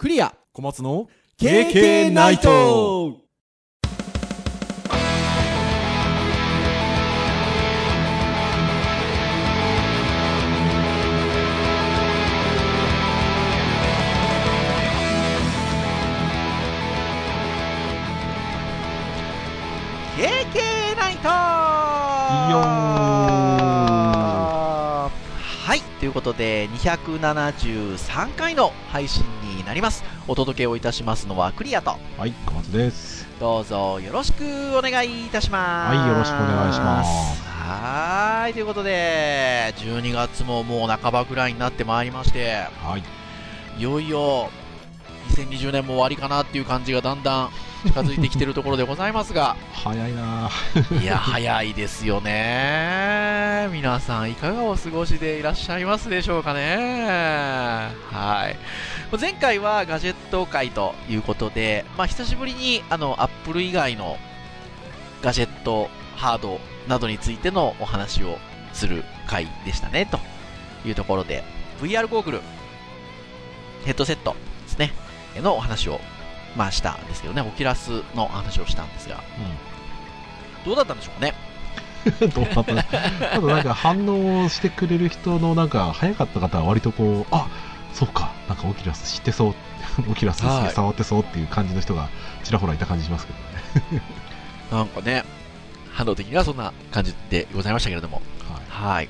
[0.00, 0.34] クリア。
[0.54, 3.18] 小松の KK ナイト
[26.00, 30.02] ということで273回の配信になります。
[30.26, 31.98] お届けをいたしますのはクリアと。
[32.16, 33.28] はい小松です。
[33.38, 34.42] どうぞよろしく
[34.78, 35.96] お願いいたします。
[35.96, 37.42] はいよろしくお願いします。
[37.44, 43.02] はいということで12月ももう半ばぐらいになってまいりましてはい。
[43.78, 44.48] いよいよ
[45.36, 47.50] 2020年も終わりかなっていう感じがだんだん
[47.86, 49.56] 近づいてきてるところでございますが。
[49.72, 50.50] 早いな。
[51.02, 53.68] いや早いですよね。
[53.72, 57.90] 皆さんいかがお過ごしでいらっしゃいますでしょうかね。
[58.10, 58.56] はい。
[59.18, 64.18] 前回はガジェット会ということで、まあ、久しぶりにあのアップル以外の
[65.22, 68.38] ガジェットハードなどについてのお話を
[68.72, 70.18] する回でしたねと
[70.86, 71.44] いうところで。
[71.80, 72.40] VR ゴーグル
[73.86, 74.92] ヘッドセットですね。
[75.36, 76.00] のお話を
[76.56, 79.22] まあしたんですけどね、オキラスの話をしたんですが、
[80.64, 81.34] どうだったんでしょうかね？
[82.34, 82.74] どうだった？
[82.82, 84.06] ただなんか反
[84.44, 87.48] 応してくれる人のなんか早かった方は割とこうあ
[87.92, 88.32] そうか。
[88.48, 89.54] なんかオキラス知ってそう。
[90.10, 92.08] オキラスはい触ってそうっていう感じの人が
[92.44, 93.38] ちらほらいた感じしますけど
[93.98, 94.02] ね。
[94.72, 95.24] なんかね、
[95.92, 98.22] 反応的にはそんな感じでございましたけれども、
[98.70, 98.94] はい。
[98.94, 99.08] はい。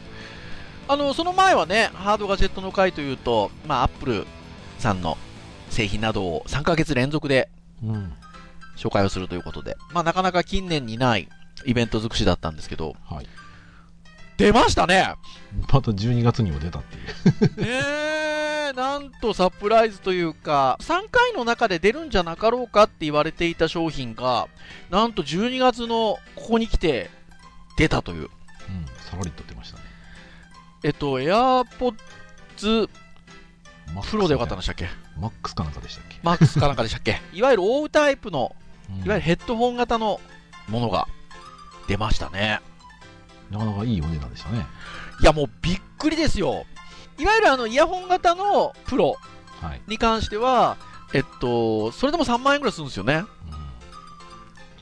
[0.89, 4.27] あの、その前はね、ハードガジェットの回というと、まあ、アップル
[4.79, 5.17] さんの
[5.71, 7.49] 製品などを3ヶ月連続で
[7.83, 8.13] うん。
[8.77, 11.29] 紹介をするということで、まあ、なかなか近年にない
[11.67, 13.27] イベント尽くしだったんですけど、はい。
[14.39, 15.15] 出ましたね！
[15.71, 17.61] また12月にも出たっていう。
[17.61, 17.67] ね
[18.71, 24.49] え、なんとサプライズというか、3回の中で出るんじゃなかろうかって言われていた商品が、
[24.89, 27.11] なんと12月のここに来て
[27.77, 28.23] 出たという。
[28.23, 28.29] うん。
[29.01, 29.83] さらりと出ましたね。
[30.85, 32.89] えっと、AirPods
[33.95, 34.89] マックス Pro でよかったんでしたっけ？
[35.21, 37.21] マックスかなんかでしたっけ、マックスかなんかでしたっけ？
[37.33, 38.55] いわゆる覆うタイプの、
[38.89, 40.21] うんいわゆるヘッドホン型の
[40.69, 41.07] ものが
[41.87, 42.61] 出ましたね。
[43.51, 44.65] なかなかいいお値段でしたね
[45.21, 46.65] いや、もうびっくりですよ。
[47.19, 49.17] いわゆるあのイヤホン型のプロ
[49.61, 50.77] はい、に関しては、
[51.13, 53.25] えっと、それでも3万円ぐらいするんですよね。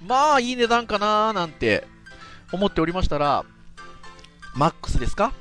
[0.06, 1.86] まあ、いい値段かなーなんて
[2.52, 3.44] 思っておりましたら、
[4.54, 5.32] マックスですか？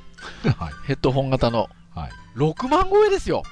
[0.44, 1.68] う んはいヘッドホン型の。
[1.94, 3.42] はい6万超えですよ。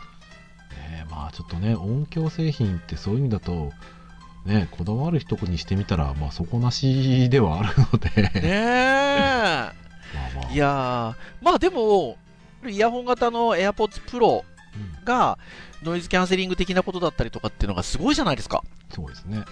[1.32, 3.72] ちょっとね音響製品ってそういう意味だと
[4.44, 9.70] ねこだわる人にしてみたらまあ底なしではあるのでねえ。
[10.14, 12.16] まあまあいやー、まあでも、
[12.66, 14.42] イヤホン型の AirPods Pro
[14.75, 15.38] うんが
[15.82, 18.62] ノイズキャンセリング的なことだったりとかっていうのがすごいじゃないですか。
[18.94, 19.44] そうですね、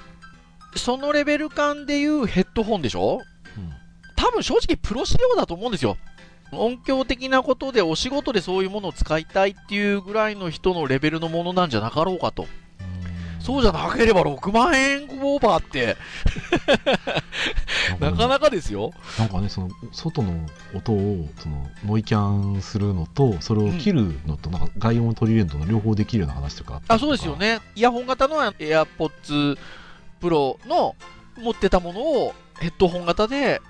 [0.77, 3.21] そのレベル感でいうヘッドホンでしょ？
[3.57, 3.73] うん
[4.17, 5.97] 多分正直プロ仕様だと思うんですよ。
[6.59, 12.47] 音響的なことでお仕事でそういうものを使いたいっていうぐらいの人のレベルのものなんじゃなかろうかと。
[13.45, 15.99] そうじゃなければ6万円オーバーって、
[18.01, 18.91] なかなかですよ。
[19.19, 27.61] なんかねその外の音をそのノイキャンするのとそれを切るのとなんか外音を取り入れるのと両方できるような話とかあそうですよね。
[27.77, 29.59] イヤホン型の AirPods
[30.23, 30.97] Pro の
[31.37, 33.61] 持ってたものをヘッドホン型で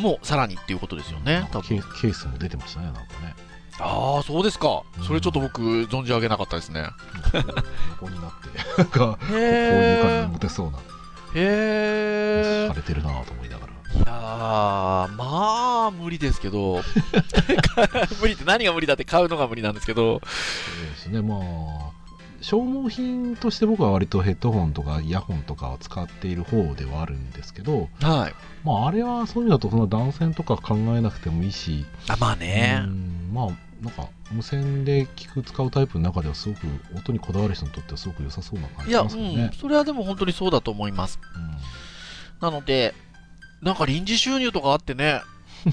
[0.00, 3.34] もうさらにっていうことですよねケースも出てましたねなんかね
[3.82, 5.00] ああ、そうですかう。
[5.00, 6.84] んそれちょっと僕存じ上げなかったですね。
[7.92, 10.78] 横になってなんかこういう感じへで持てそうな
[11.34, 11.40] え。
[11.40, 12.74] へえさ。
[12.74, 16.82] れてるなと思いながらいやー、まあ、無理ですけど、
[18.20, 21.90] 無理って何が無理だって買うのが無理なんですけど、そうですねまあ
[22.40, 28.34] 消耗品として僕は割とヘッドホンとかイヤホンとかを使っている方ではあるんですけど、はい。
[28.64, 32.88] まあ、あれはそういう意味だとそんな断線とか考えなくてもいいし、あ、まあねう。
[32.88, 33.46] んまあ
[33.82, 39.52] なんか無線で聞く使うタイプの中ではすごく音にこだわる人にとってはすごく良さそうな感いや、うじしますよねん、。
[39.52, 41.18] それはでも本当にそうだと思います。
[42.40, 42.94] なので、
[43.62, 45.22] なんか臨時収入とかあってね、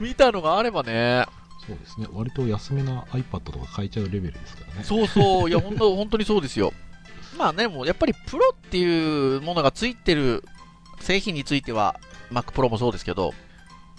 [0.00, 1.26] 見たのがあればね、
[1.66, 4.84] そうですね割と安めな iPad とか買えちゃうレベルですからね。
[4.84, 6.72] そうそう、いや、本当、本当にそうですよ。
[7.42, 10.44] まあね、もうやっぱりプロっていうものがついてる
[11.00, 11.98] 製品については、
[12.30, 13.34] Mac Pro もそうですけど、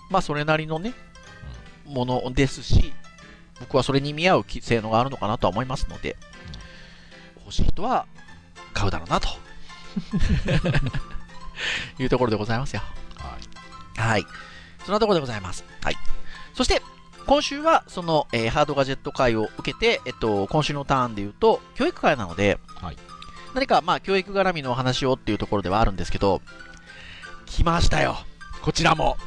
[0.10, 0.94] まあそれなりのね、
[1.86, 2.94] ものですし、
[3.60, 6.16] 僕はそれに見合う性能があるのかなとは思いますので、
[7.40, 8.06] 欲しい人は
[8.74, 9.28] 買うだろうなと
[12.00, 12.81] いうところでございますよ。
[13.18, 13.38] は
[13.98, 14.25] いはい。
[14.86, 15.66] そんなところでございます。
[15.84, 15.98] はい。
[16.54, 16.81] そして、
[17.25, 22.98] 今週はその、えーハードガジェット会を受けて、えっと、今週のターンで言うと、教育会なので、はい
[23.54, 26.42] 何かまあ教育絡みのお話をっていうところではあるんですけど、
[27.46, 28.18] 来ましたよ。
[28.62, 29.18] こちらも。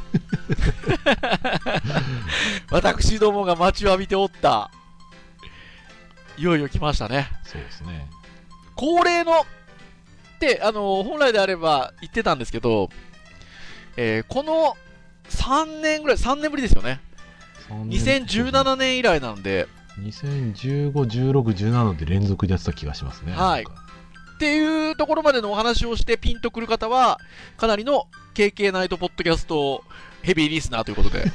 [2.71, 4.71] 私どもが待ちわびておった。
[6.39, 7.31] いよいよ来ましたね。
[7.45, 8.09] そうですね。
[8.75, 9.45] 恒例のっ
[10.39, 12.91] て、あの本来であれば言ってたんですけど、
[13.97, 14.77] えーこの
[15.29, 17.01] 3年ぐらい、3年ぶりですよね。
[17.69, 19.67] 2017年以来なんで、
[20.01, 23.33] 2015、16、17で連続でやってた気がしますね。
[23.33, 23.67] はい
[24.37, 27.19] っていうところまでのお話をしてピンとくる方は、
[27.57, 29.83] かなりの KK ナイトポッドキャスト
[30.23, 31.25] ヘビーリスナーということで。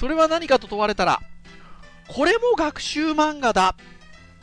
[0.00, 1.20] それは何かと問われたら、
[2.08, 3.76] これも学習漫画だ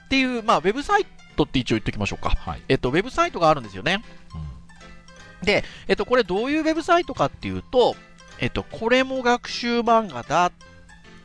[0.06, 1.06] っていう、まあ、ウェブサイ
[1.36, 2.30] トって一応言っておきましょうか。
[2.30, 2.62] はい。
[2.70, 4.04] えっと、ウェブサイトがあるんですよね。
[4.36, 4.52] うん
[5.44, 7.96] で、えっと、これどういうウェブサイトかっていうと、
[8.40, 10.52] えっと、これも学習漫画だっ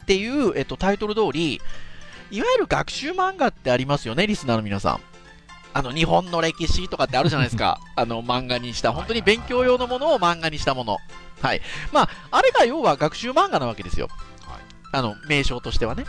[0.06, 1.60] ていう、えっと、タイトル通り、
[2.30, 5.00] いわゆる学習漫画ってありますよね、リスナーの皆さん。
[5.72, 7.80] あの、日本の歴史とかってあるじゃないですか。
[7.94, 10.98] あの、漫画にした、本当に勉強用のものを漫画にしたもの。
[11.42, 11.60] はい。
[11.92, 14.08] まあ、あれが要は学習漫画なわけですよ。
[14.46, 14.60] はい
[14.92, 16.04] あの、名称としてはね。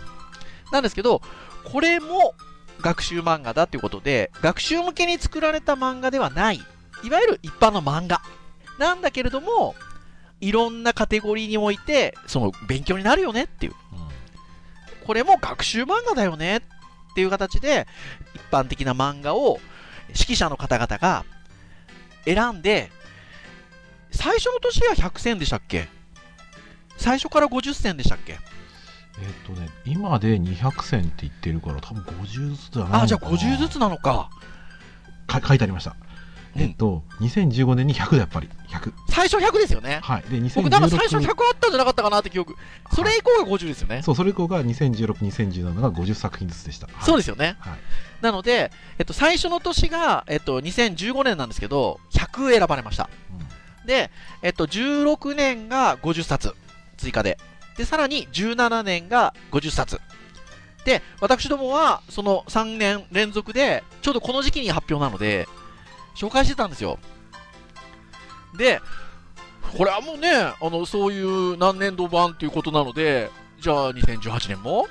[0.72, 1.22] なんですけど、
[1.66, 2.34] これも
[2.82, 6.62] 学習漫画だっていうことで、学習向けに作られた漫画ではない。
[7.04, 8.22] いわゆる一般の漫画。
[8.80, 9.76] なんだけれども、
[10.40, 13.74] いろんなカテゴリーにおいて、その勉強になるよねっていう。
[15.08, 16.62] うんこれも学習漫画だよねっ
[17.16, 17.88] ていう形で、
[18.36, 19.60] 一般的な漫画を
[20.10, 21.24] 指揮者の方々が
[22.26, 22.92] 選んで、
[24.12, 25.88] 最初の年が100選でしたっけ？
[26.98, 28.34] 最初から50選でしたっけ？
[28.34, 28.40] えっ、
[29.46, 34.30] とね、今で200選って言ってるから、多分50ずつじゃないのかなあ、じゃあ50ずつなのか。
[35.26, 35.96] か書いてありました。
[36.58, 38.50] うんえっと、2015年に100だ、やっぱり。
[38.70, 38.92] 100。
[39.10, 40.00] 最初100ですよね。
[40.02, 40.22] はい。
[40.24, 42.56] で、2016僕なんか最初100あったんじゃなかったかなって記憶。
[42.94, 44.02] それ以降が50ですよね。
[44.04, 46.88] そう、それ以降が2016、2017が50作品ずつでした。
[47.02, 47.58] そうですよね。
[47.60, 47.78] はい。
[48.22, 53.10] なので、えっと、最初の年が、えっと、2015年なんですけど、100選ばれました。
[53.86, 54.12] で、
[54.42, 56.56] えっと、16年が50冊
[56.98, 57.38] 追加で。
[57.78, 60.02] で、さらに17年が50冊。
[60.84, 65.48] で、私どもは、その3年連続で、ちょうどこの時期に発表なので、
[66.18, 66.98] 紹介してたんですよ。
[68.58, 68.82] で、
[69.78, 73.30] これはもうね、あの、そういう何年度版っていうことなので、
[73.62, 74.88] じゃあ2018年も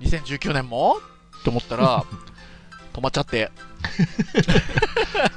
[0.00, 0.96] ?2019 年も？
[1.40, 2.04] って思ったら、
[2.94, 3.50] 止まっちゃって。
[3.58, 3.74] うん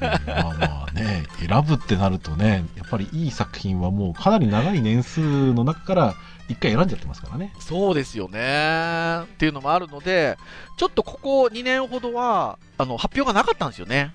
[0.01, 6.15] まあまあね、選ぶってなるとね、やっぱりいい作品はもうかなり長い年数の中から
[6.47, 7.53] 一回選んじゃってますからね。
[7.59, 9.23] そうですよね。
[9.23, 10.37] っていうのもあるので、
[10.77, 14.13] ちょっとここ2年ほどは、あの、発表がなかったんですよね。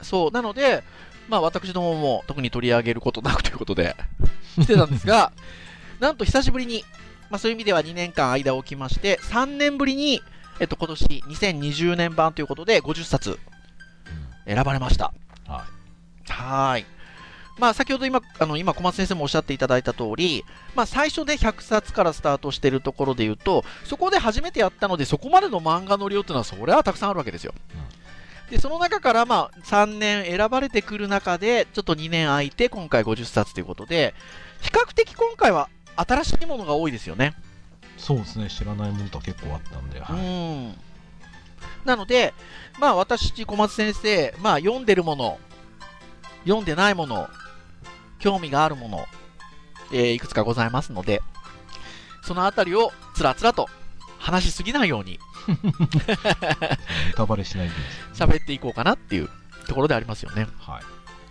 [0.00, 0.30] うそう。
[0.30, 0.82] なので、
[1.28, 3.96] まあ私どもも特に取り上げることなくということで、
[4.58, 5.32] してたんですが、
[6.00, 6.84] なんと久しぶりに、
[7.30, 10.22] まあそういう意味では2年間間を置きまして、3年ぶりに、
[10.60, 13.38] えっと今年2020年版ということで50冊
[14.46, 15.12] 選ばれました。
[15.48, 15.64] んは
[16.28, 16.98] はーい。
[17.58, 20.44] まあ、先ほど今、あの、今、小松先生もおっしゃっていただいた通り、
[20.76, 27.52] まあ、最初で100冊からスタートしているところで言うと、そこで初めてやったので、そこまでの漫画の量っていうのは、それはたくさんあるわけですよ。
[28.50, 34.14] で、その中から、まあ、3年選ばれてくる中で、ちょっと2年空いて、今回50冊ということで、
[34.60, 37.34] 比較的今回は新しいものが多いですよね。
[37.96, 38.00] い。
[38.00, 40.16] そうですね、知らないものとは結構あったんで、はい。
[40.16, 40.74] うん。
[41.84, 42.32] なので、
[42.78, 45.38] まあ私、小松先生、まあ読んでるもの、
[46.44, 47.28] 読んでないもの、
[48.18, 49.06] 興味があるもの、
[49.92, 51.22] えーいくつかございますので、
[52.22, 53.68] そのあたりをつらつらと
[54.18, 55.56] 話しすぎないようにネ
[57.16, 57.74] タバレしないで
[58.14, 59.30] 喋っていこうかなっていう
[59.66, 60.46] ところでありますよね。
[60.58, 60.82] はい。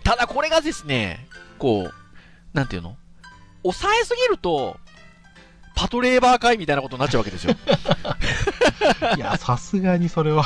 [0.04, 1.26] ただこれがですね、
[1.58, 1.94] こう、
[2.52, 2.96] なんていうの？
[3.62, 4.78] 抑えすぎると、
[5.74, 7.54] パトレーバー会みたいなことになっちゃうわけですよ。
[9.16, 10.44] いや、さすがにそれは。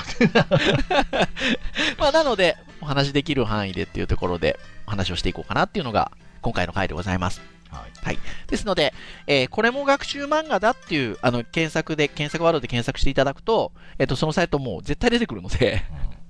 [1.99, 6.11] まあ、なので、お話しできる範囲でっていうところでお話をしていこうかなっていうのが
[6.43, 7.41] 今回の回でございます。
[7.73, 8.19] はい。
[8.49, 8.93] ですので、
[9.27, 15.83] えーこれも学習漫画だっていう、あの、検索で、検索ワードで検索していただくと、えっ、と、そのサイトもう絶対出てくるので、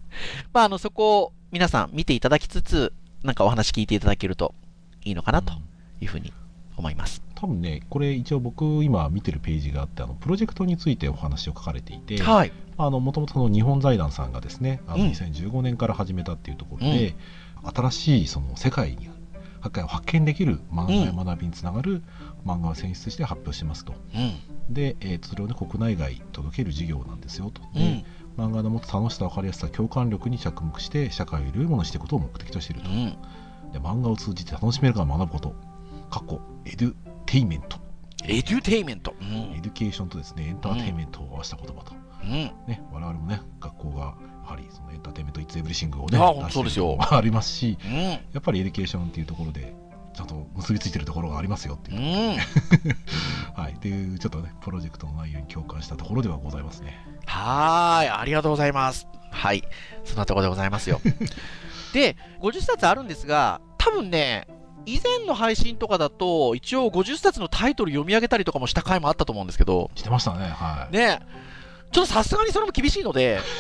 [0.53, 4.55] まあ、あの、そこを皆さん見ていただきつつ、なんかお話聞いていただけると
[5.05, 5.53] いいのかなと
[6.01, 6.33] いうふうに
[6.77, 7.23] 思います。
[7.35, 12.53] 多分ね、これ一応僕今見てるページがあって、あのプロジェクトについてお話を書かれていて、はい。
[12.79, 17.15] あの、もともと日本財団さんがですね、あのうん2015年から始めたっていうところで、
[17.75, 19.09] 新しいその世界に、
[19.65, 22.03] 世界を発見できる漫画や学びにつながる
[22.45, 23.95] 漫画を選出して発表してますと。
[24.15, 24.75] うん。
[24.75, 27.63] で、えーとそれをね、国内外に届ける事業なんですよと。
[27.75, 28.05] で
[28.39, 28.45] うん。
[28.45, 32.91] 漫画の持つ楽しさ、分かりやすさ、共感力に着目して、社会をより良いものにしていくことを目的としていると。
[32.91, 33.17] うん。
[33.73, 35.55] で漫画を通じて楽しめるから学ぶこと。
[36.11, 36.95] 過去、エデュ
[37.27, 37.79] テイメント。
[38.25, 39.15] エデュテイメント。
[39.21, 39.63] うエん。
[39.63, 41.93] デュケーションとですね、エンターテイメントを合わせた言葉と。
[42.25, 42.31] うん。
[42.67, 47.93] ね、我々もね、学校が、やはりその entertainment, it's everything をね、あそうですよありますし、うん。
[47.93, 49.75] やっぱり education っていうところで、
[50.15, 52.37] ちゃんと結びついてるところがありますよっていうう、ん。
[53.55, 56.99] はい、っていうちょっとね、プロジェクトの内容に共感したところではございますね。
[57.27, 58.09] はーい。
[58.09, 59.07] ありがとうございます。
[59.31, 59.63] はい。
[60.05, 61.01] そんなところでございますよ。
[61.95, 64.47] で、50冊あるんですが、多分ね、
[64.87, 70.95] 以前の配信とかだと、一応50冊のタイトル読み上げたりとかもした回もあったと思うんですけど、してましたね、はい。
[70.95, 71.21] ね、
[71.93, 73.39] ちょっとさすがにそれも厳しいので、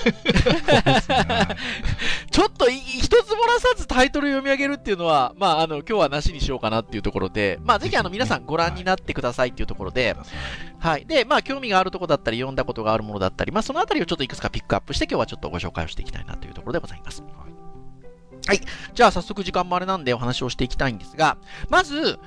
[2.30, 10.16] ちょっと一つ漏らさずタイトル読み上げるっていうのは、まあ、あの、今日はなしにしようかなっていうところで、まあ、ぜひあの、皆さんご覧になってくださいっていうところで、
[10.78, 11.04] はい。
[11.04, 17.22] で、まあ、興味があるとこだったり、読んだことがあるものだったり、まあ、そのあたりをちょっといくつかピックアップして、今日はちょっとご紹介をしていきたいなというところでございます。
[18.46, 18.60] はい。
[18.94, 21.36] じゃあ、早速時間もあれなんでお話をしていきたいんですが、
[21.68, 22.18] まず、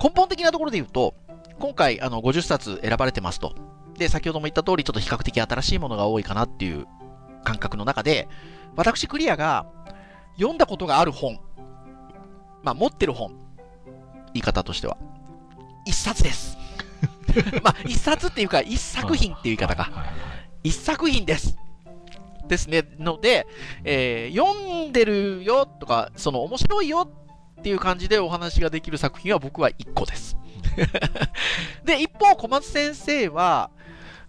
[0.00, 1.14] 根本的なところで言うと、
[1.58, 3.77] 今回、あの、50冊選ばれてますと。
[3.98, 6.86] で、先ほども言った通り、ちょっと比較的新しいものが多いかなっていう
[7.44, 8.28] 感覚の中で、
[8.76, 9.66] 私、クリアが
[10.36, 11.40] 読んだことがある本、
[12.62, 13.32] まあ、持ってる本、
[14.32, 14.96] 言い方としては、
[15.84, 16.56] 一冊です。
[17.62, 19.90] まあ、一冊っていうか、一作品っていう言い方か。
[20.62, 21.56] 一作品です。
[22.46, 22.84] ですね。
[22.98, 23.46] ので、
[23.84, 27.08] えー読んでるよとか、その面白いよ
[27.60, 30.36] っていう感じでお話ができる作品は僕は1個です。
[31.84, 33.70] で、一方、小松先生は、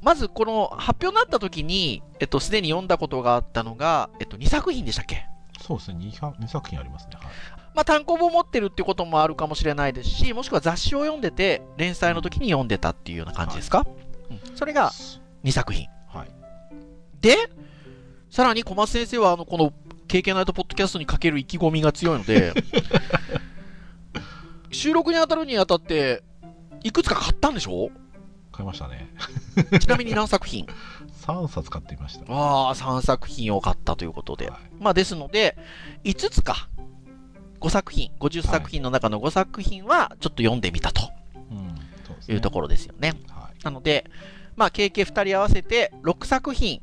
[0.02, 5.26] まずこの発表になった時に、えっと、すでに読んだことがあったのが、えっと、2作品でしたっけ？
[5.62, 7.12] そうですね、2, 2作品ありますね。
[7.16, 7.26] はい。
[7.76, 13.86] まあ、単行本を持ってるっていうこともあるかもしれないですし、もしくは雑誌を読んでて、連載の時に読んでたっていうような感じですか、
[14.30, 14.56] うん。
[14.56, 14.92] それが
[15.44, 15.88] 2作品。
[16.08, 16.30] はい。
[17.22, 17.36] で、
[18.30, 19.74] さらに小松先生は、あの、この、
[20.08, 22.54] 経験ナイトポッドキャストにかける意気込みが強いので、
[24.72, 26.24] 収録に当たるにあたって、
[26.84, 27.90] いくつか買ったんでしょ？
[28.60, 29.10] 買いましたね。
[29.80, 30.68] ちなみに何作品？
[31.24, 32.26] 3冊買ってみました。
[32.34, 34.50] ああ、3作品を買ったということで。
[34.50, 35.58] はいまあ、ですので、
[36.04, 36.70] 5つか。
[37.62, 41.02] 5作品、50作品の中の5作品は、ちょっと読んでみたと
[42.30, 43.14] いうところですよね。
[43.30, 43.64] はい。
[43.64, 44.10] なので、
[44.56, 46.82] まあ、経験2人合わせて6作品、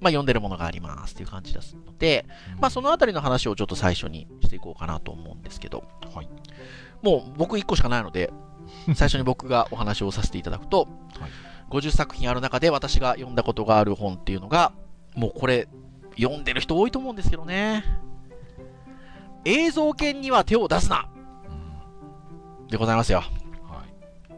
[0.00, 2.26] まあ、読んでるものがありますっていう感じですので、
[2.60, 5.84] まあ、そのあたりの話をちょっと最初にしていこうかなと思うんですけど、
[6.14, 6.28] はい。
[7.02, 8.32] もう僕1個しかないので、
[8.94, 10.88] 最初に僕がお話をさせていただくと、
[11.20, 11.30] はい
[11.70, 14.72] 50作品ある中で私が読んだことがある本っていうのが、
[15.14, 15.68] もうこれ、
[16.18, 17.84] 読んでる人多いと思うんですけどね。
[19.44, 21.10] 映像犬には手を出すな
[22.62, 23.18] うんでございますよ。
[23.18, 24.36] はい。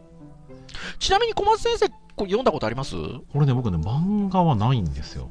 [0.99, 1.95] ちなみに小松先生、こ
[2.25, 2.97] れ読んだことあります？
[2.97, 5.31] これね、僕ね、漫画はないんですよ。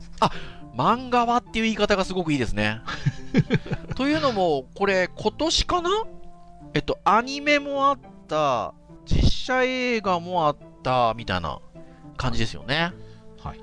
[0.73, 2.79] 漫画はっていう言い方がすごくいいですね。
[3.97, 5.89] というのも、これ、今年かな？
[6.73, 8.73] えっと、アニメもあった、
[9.09, 11.59] 実写映画もあった、みたいな
[12.17, 12.93] 感じですよね。
[13.41, 13.59] はい。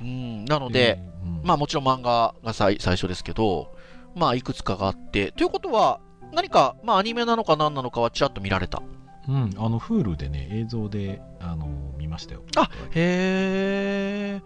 [0.00, 3.74] うん、なので、うん、まあもちろん漫画が最最初ですけど、
[4.14, 6.00] まあいくつかがあって、ということは、
[6.32, 8.82] 何か、まあアニメなのか何なのかはちらっと見られた。
[9.28, 12.42] うん、あの、Hulu でね、映像で、あの、見ましたよ。
[12.56, 14.42] あへえ。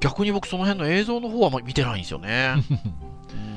[0.00, 2.54] 逆に僕その辺の映像の方はまあ見てないんですよね。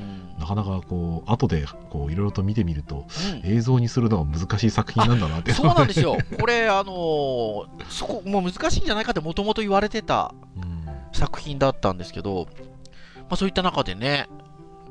[0.41, 5.53] うんなかなかこう、後で、こう、いろいろと見てみると、うん映像にするのは難しい作品なんだなって。
[5.53, 6.17] そうなんですよ。
[6.39, 10.81] これ、あのーそこ、もう難しいんじゃないかってもともと言われてたうん。
[11.13, 12.48] 作品だったんですけど、
[13.17, 14.27] まあそういった中でね、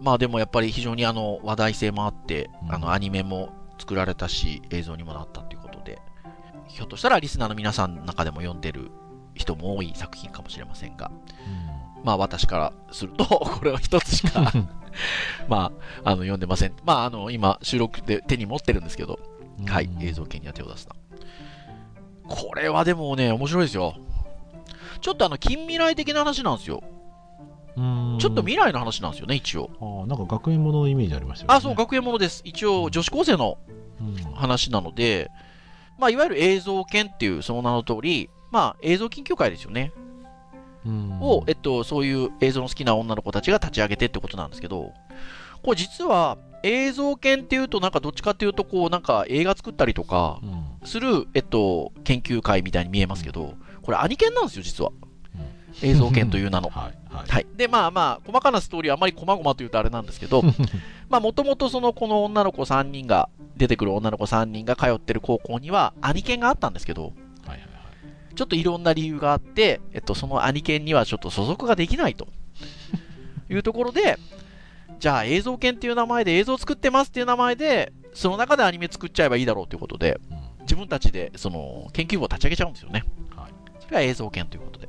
[0.00, 5.98] まあでもやっぱり非常にあの話題性もあって、うんあのアニメも作られたし、映像にもなったっていうことで、
[6.68, 8.90] ひょっとしたらリスナーの皆さんの中でも読んでる
[9.34, 11.10] 人も多い作品かもしれませんが、
[12.04, 14.52] まあ私からすると、 これは一つしか、
[15.48, 15.72] ま
[16.04, 16.74] あ、あの読んでません。
[16.84, 19.18] まああの今収録で手に持ってるんですけど、
[19.58, 20.94] うんはい、映像系には手を出すな。
[22.28, 23.94] これはでもね、面白いですよ。
[25.00, 26.82] ちょっとあの、近未来的な話なんですよ。
[27.76, 29.70] うんちょっと未来の話なんですよね、一応。
[29.80, 31.56] あーなんか学園もののイメージありましたよね。
[31.56, 32.42] あ、そう、学園ものです。
[32.44, 33.58] 一応、女子高生の
[34.00, 35.30] うん話なので、
[35.98, 39.92] まあ、いわゆる映像研っていうその名の通り、まあ、映像研究会ですよね。
[40.86, 44.92] うんを、えっと、そういう映像の好きな女の子たちが立ち上げてってことなんですけど、
[45.62, 54.92] これ実は、映像研っていうと、なんかどっちかっていうと、こう、なんか映画作ったりとかうんする、えっと、研究会みたいに見えますけど、これアニ研なんですよ、実は。
[55.82, 56.68] 映像研という名の。
[56.74, 57.28] はいはい。
[57.28, 57.46] はい。
[57.56, 60.42] で、まあまあ、細かなストーリーはあまり細々と言うとあれなんですけど、
[61.08, 67.12] まあ、もともとその、この女の子3人が、出てくる女の子3人が通ってる高校には、アニ研があったんですけど。
[68.34, 72.28] ちょっといろんな理由があって、えっと、そのアニ研にはちょっと所属ができないと。
[73.50, 74.16] いうところで、
[75.00, 80.40] じゃあ映像研っていう名前で映像作ってますっていう名前で、その中でアニメ作っちゃえばいいだろうということで、うん。
[80.60, 83.04] 自分たちでその研究部を立ち上げちゃうんですよね。
[83.34, 83.50] はい。
[83.80, 84.88] それが映像研ということで。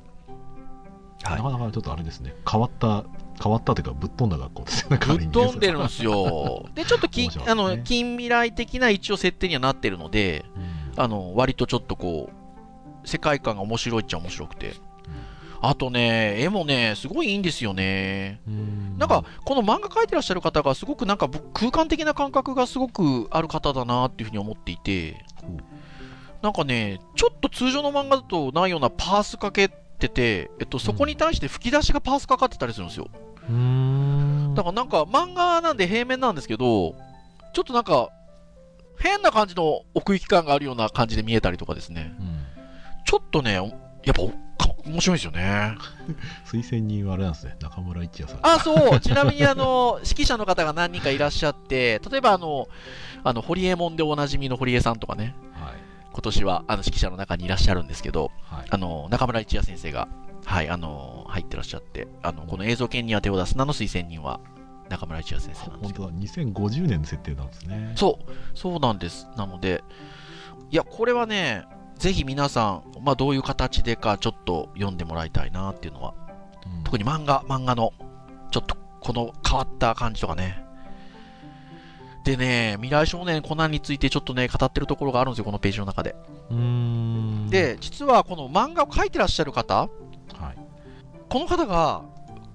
[1.23, 1.37] はい。
[1.37, 3.05] なかなかちょっとあれですね、変わった、
[3.41, 6.69] 変わったというか、ぶっ飛んだ学校ですよね、ぶっ飛んでるんですよ。
[6.75, 7.29] で、ちょっとき、ね。
[7.47, 10.45] あの近未来的な一応設定にはなってるので、
[10.95, 11.03] うん。
[11.03, 12.40] あの割とちょっとこう、
[13.05, 14.73] 世界観が面白いっちゃ面白くて。
[15.63, 18.41] あとね、絵もね、すごいいいんですよね。
[18.47, 25.23] うんなんか、この漫画描いてらっしゃる方が、すごくなんか僕空間的な感覚がすごくある方だなっていうふうに思っていて、
[26.41, 33.07] なんかね、ちょっと通常の漫画だとないようなパースかけてて、えっと、そこに対して吹き出しがパースかかってたりするんですよ。
[34.55, 36.95] だからなんか漫画なんで平面なんですけど、
[37.53, 38.09] ちょっとなんか、
[38.97, 42.15] 変な感じの奥行き感があるような感じで見えたりとかですね。
[42.19, 42.30] うん
[43.05, 44.21] ちょっとね、やっぱ
[44.85, 45.77] 面白いですよね。
[46.45, 48.39] 推薦人はあれなんですね、中村一也さん。
[48.41, 48.99] あ、そう。
[48.99, 52.67] ちなみにあの、 指揮者の方が何人かいらっしゃって、例えばあの、
[53.23, 55.73] あの、ホリエモンでおなじみの堀江さんとかね、はい。
[56.11, 58.65] 今年はあの指揮者の中にいらっしゃるんですけど、はい。
[58.69, 60.07] あの、中村一也先生が、
[60.45, 64.39] はい、あの、入ってらっしゃって、あの、この映像研には手を出す名の推薦人は、
[64.89, 65.95] 中村一也先生なんですよ。
[65.95, 67.93] 本当だ、2050年の設定なんですね。
[67.95, 69.27] そう、そうなんです。
[69.37, 69.83] なので、
[70.69, 71.65] いや、これはね、
[72.01, 76.15] ぜひ皆さん、まあ、どういう形でか、ちょっと読んでもらいたいなっていうのは、
[76.65, 77.93] うん特に漫画、漫画の、
[78.49, 80.63] ちょっとこの変わった感じとかね。
[82.23, 86.15] でね、未来少年コナンについてちょっとね、語ってるところがあるんですよ、このページの中で。
[87.51, 89.89] で、実はこの漫画を描いてらっしゃる方、はい。
[91.29, 92.01] この方が、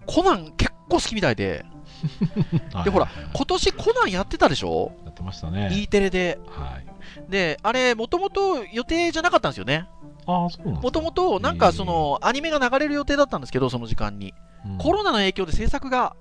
[0.06, 1.64] コナン結構好きみたいで、
[2.84, 4.92] でほら今年コナンやってたでしょ？
[5.04, 5.70] やってましたね。
[5.72, 6.38] E テレで。
[6.48, 6.85] はい。
[7.28, 9.88] で、あれ、もともと予定じゃなかったんですよね。
[10.26, 14.34] ああ、そうもともと、なんかその、アニメが流れる予定だったんですけど、その時間に。
[14.64, 16.16] うんコロナの影響で制作が、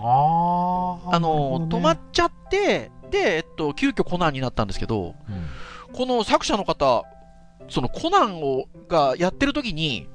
[0.00, 5.40] あーあの、止まっちゃって、で、えっと、急遽コナンになったんですけど、ほどね
[5.94, 7.04] この作者の方、
[7.70, 10.08] そのコナンをがやってる時に、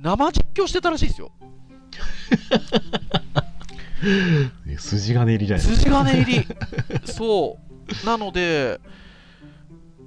[0.00, 1.30] 生実況してたらしいですよ。
[4.02, 6.46] うんね筋金入りじゃないです筋金入り。
[7.04, 7.58] そ
[8.02, 8.06] う。
[8.06, 8.80] なので、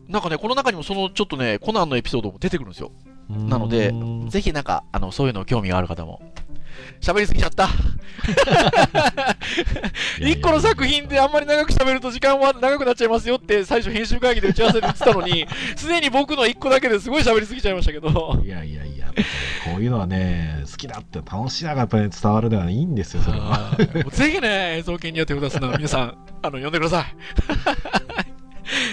[0.08, 2.89] なんかね、この中にもそのちょっとね、コナンのエピソードも出てくるんですよ。
[2.89, 3.34] か。
[3.34, 3.94] なので
[4.30, 6.22] ぜひなんか、あの、そういうの興味がある方も。
[7.02, 7.70] 喋りすぎちゃった。
[10.20, 18.42] 一個の作品であんまり長く喋ると時間は長くなっちゃいますよって最初編集会議で打ち合わせで言ってたのに、 すでに僕の一個だけですごい喋りすぎちゃいましたけど。
[18.44, 19.08] いやいやいや、
[19.66, 23.78] こういうのはね、好きだって楽しいながやっぱり伝わるのはいいんですよ、それは。
[24.12, 25.76] ぜひね、映像系にやってくださいな。
[25.78, 28.33] 皆さん、あの、読んでください。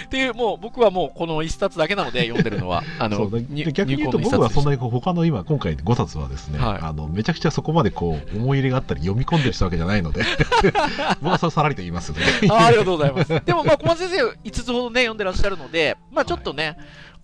[0.04, 6.78] っていう、もう僕はもうこの一冊だけなので読んでるのは、 あの、逆に言うと僕はそんなにこう他の今今回5冊はですね、はい。
[6.83, 10.22] あのめちゃくちゃそこまでこう思い入れがあったり読み込んでる人わけじゃないので。
[11.20, 12.18] 僕はそれさらりと言いますね。
[12.50, 13.44] あーありがとうございます。
[13.44, 16.76] でも、まあ、小松先生、5つほどね、読んでらっしゃるので、まあ、ちょっとね、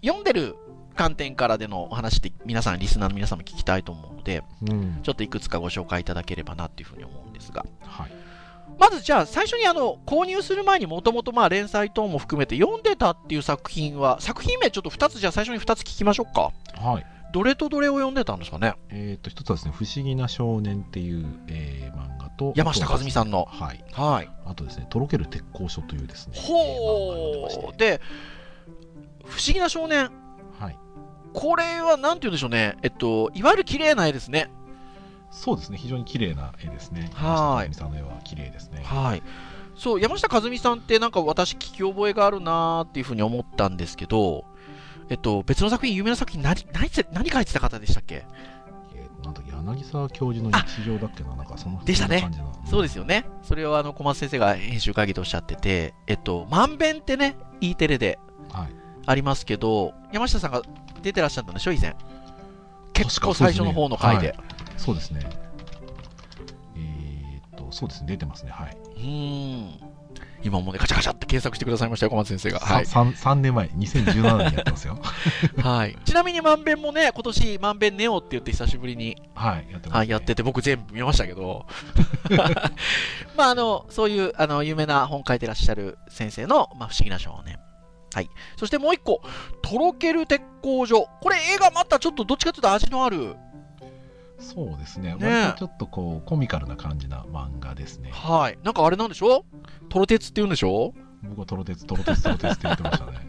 [0.02, 0.56] 読んでる
[0.94, 4.98] 観点からでのお話って、皆さん、リスナーの皆さんも聞きたいと思うので、うん。
[5.02, 8.25] ちょっといくつかご紹介いただければなっていうふうに思うんですが、はい
[8.78, 16.52] まずじゃあ、最初にあの購入する前にもともとまあ連載等も含めて読んでたっていう作品は、作品名ちょっと2つ、じゃあ最初に2つ聞きましょうか。
[16.74, 18.74] はいどれとどれを読んでたんですかね？
[18.88, 23.84] えー、と一つはですね「不思議な少年」っていう、えー漫画と山下和美さんのはい。
[23.92, 27.76] はいあとですね「とろける鉄工所」というですねほう。
[27.76, 28.00] てで、
[29.24, 30.10] 不思議な少年。
[30.58, 30.78] はい
[31.34, 32.76] これはなんて言うんでしょうね。
[32.82, 34.48] えっと、いわゆる綺麗な絵ですね。
[35.30, 35.78] そうですね。
[35.78, 37.10] 非常に綺麗な絵ですね。
[37.14, 37.28] はい。
[37.28, 38.82] 山下和美さんの絵は綺麗ですね。
[38.84, 39.22] はい。
[39.76, 44.44] そう、山下和美さんってなんか私聞き覚えがあるなーっていうふうに思ったんですけど、
[45.08, 48.24] えっと、別の作品、有名な作品、何、何せ、何書いてた方でしたっけ？
[48.94, 52.30] えーなんだ柳沢教授の日常だっけななんかそのでしたね。
[52.70, 53.26] そうですよね。
[53.42, 58.18] それをあの、小松先生が編集会議でおっしゃってて、えっと、まんべんってね、E テレで
[58.52, 58.68] はい。
[59.06, 60.62] ありますけど、山下さんが
[61.02, 61.94] 出てらっしゃったんでしょ、以前。
[62.92, 64.36] 結構最初の方の回で。
[64.76, 65.20] そうですね
[66.76, 69.96] えー、っとそうですね出てますねはいうーん。
[70.42, 72.60] 今もね、カチャカチャって検索してくださいましたよ、小松先生が。
[72.60, 72.84] はい。
[72.84, 74.98] 3, 三年前2017年にやってますよ
[75.62, 75.96] はい。
[76.04, 81.66] ちなみにまんべんもね、今年まんべんネオって言って久しぶりにはいやってます、ねはい、やってて、僕全部見ましたけど。
[83.36, 87.58] まあ、あの、そういう、あの、有名な本書いてらっしゃる先生の、まあ、不思議な少年。
[88.14, 88.30] はい。
[88.56, 89.20] そしてもう一個、
[89.62, 91.08] とろける鉄工所。
[91.20, 93.36] これ映画またちょっとどっちかというと味のある。
[94.38, 95.14] そうですね。
[95.16, 95.26] ね。
[95.26, 98.10] 割とちょっとこうコミカルな感じな漫画ですね。
[98.12, 98.58] はい。
[98.62, 99.44] なんかあれなんでしょ？
[99.88, 100.94] トロ鉄って言うんでしょ？
[101.22, 103.12] 僕はトロテツトロテツトロテツって言ってましたね。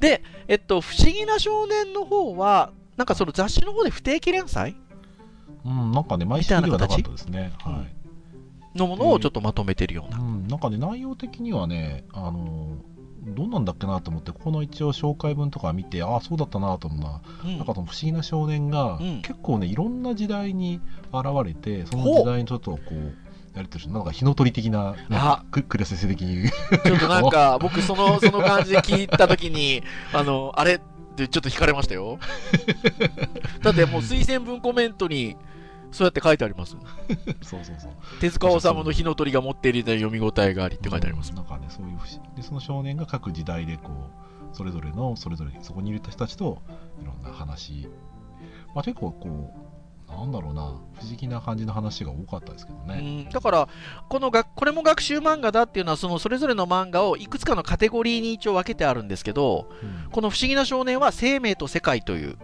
[0.00, 4.76] で、えっと、不思議な少年の方は、なんかその雑誌の方で不定期連載？
[5.64, 7.52] うんなんかね毎週ではなかったですね。
[7.58, 7.70] 形？
[7.70, 10.18] はい、のものをちょっとまとめてるような。
[10.18, 12.76] うん、なんかね内容的にはねあの
[13.20, 17.58] どうなんだっけなと思ってここの一応紹介文とか見てああそうだったなと思うな、うん。
[17.58, 19.22] なんかその不思議な少年が、うん。
[19.22, 20.80] 結構ねいろんな時代に
[21.12, 23.28] 現れてその時代にちょっとこう
[23.58, 26.48] やりとなんか火の鳥的ななククレ先生的に。
[26.48, 30.80] ちょっとなんか、僕、その、その感じで聞いたときに、あの、あれっ
[31.16, 32.18] てちょっと惹かれましたよ。
[33.62, 35.36] だってもう推薦文コメントに、
[35.90, 36.76] そうやって書いてあります。
[37.42, 37.92] そうそうそう。
[38.20, 41.32] 手塚治虫の火の鳥が持っている読み応えがありって書いてあります。
[41.34, 43.90] なんかねそういう不思議でその少年が各時代でこ
[44.52, 46.62] うそれぞれのそれぞれそこにいる人たちと
[47.02, 47.88] いろんな話、
[48.74, 49.68] まあ、結構こう
[50.10, 53.68] なんだろうな不思議な感じの話が多かったですけどうね、ん、だから
[54.08, 60.10] このが、これも学習漫画だっていうのは、そのそれぞれの漫画をいくつかのカテゴリーに一応分けてあるんですけど、うん。
[60.10, 62.36] この不思議な少年は生命と世界といううん。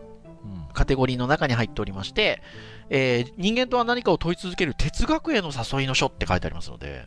[0.73, 2.43] カテゴリーの中に入っておりまして、
[2.91, 7.07] えー人間とは何かを問い続ける哲学への誘いの書って書いてありますので、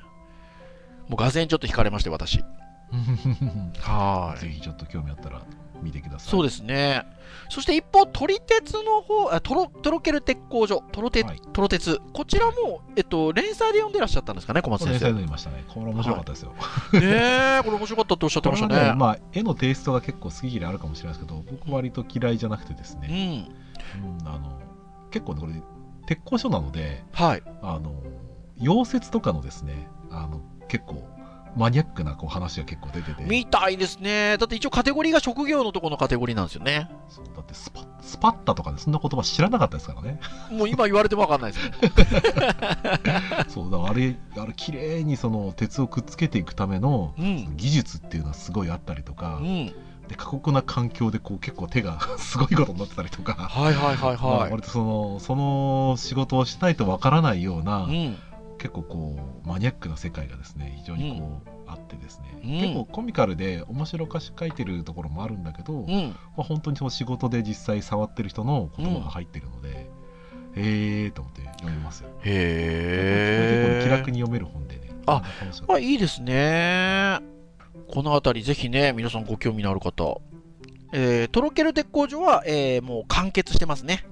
[1.07, 2.43] もうがぜんちょっと惹かれまして、私。
[3.81, 5.41] はぜひちょっと興味あったら
[5.81, 7.05] 見てくださいそうですね。
[7.49, 15.19] そして一方、撮り鉄の方、あトロトロケル鉄工所、トロテ、はいトロ鉄、こちらも、えっと、連載で読んでらっしゃったんですかね、小松これ連載先生。
[15.19, 16.55] で見ましたねこれ面白かったですよ、ね
[16.93, 18.75] え、これ面白かったっておっしゃってましたね。
[18.75, 23.49] はねまあ絵のテイストが結構好き嫌いあるかもしれないですけど僕割と嫌いじゃなくてですね、
[23.95, 24.19] うん。
[24.19, 24.66] うんあの
[25.11, 25.53] 結構ねこれ
[26.05, 27.43] 鉄工所なのではい。
[27.61, 28.01] あの
[28.59, 31.07] 溶接とかのですねあの結構
[31.55, 34.37] マニアックなこう話が結構出ててみたいですね。
[34.37, 36.87] だって一応カテゴリーが職業のところのカテゴリーなんですよね。
[37.09, 40.19] そうだってスパスパッタとかでそんな言葉知らなかったですからね
[40.51, 41.71] もう今言われてもわかんないですね。
[43.49, 47.57] そうだからあれあれ綺麗にその鉄をくっつけていくためのうん。
[47.57, 49.73] 技術っていうのはすごいあったりとか、うん。
[50.07, 54.51] で過酷な環境でこう結構手が すごいことになってたりとか、はいはいはいまあはい。
[54.51, 58.17] 割とそのその仕事をしないとわからないような、うん。
[58.57, 66.15] 結構こうマニアックな世界がですね非常にこう、あってですね、うん結構コミカルで面白おかしく書いてるところもあるんだけど、まうん。
[66.37, 72.09] あ、本当にその仕事で実際触ってる人の言葉が入ってるので、へえーと思って読みますよ。
[72.23, 73.83] へえ。
[73.83, 74.91] 気楽に読める本でね。
[75.05, 77.36] あ楽しかったあ、いいですね。
[77.89, 80.21] このあたり、ぜひね、皆さんご興味のある方。
[80.93, 84.05] えー、とろける鉄工所は、えーもう完結してますね。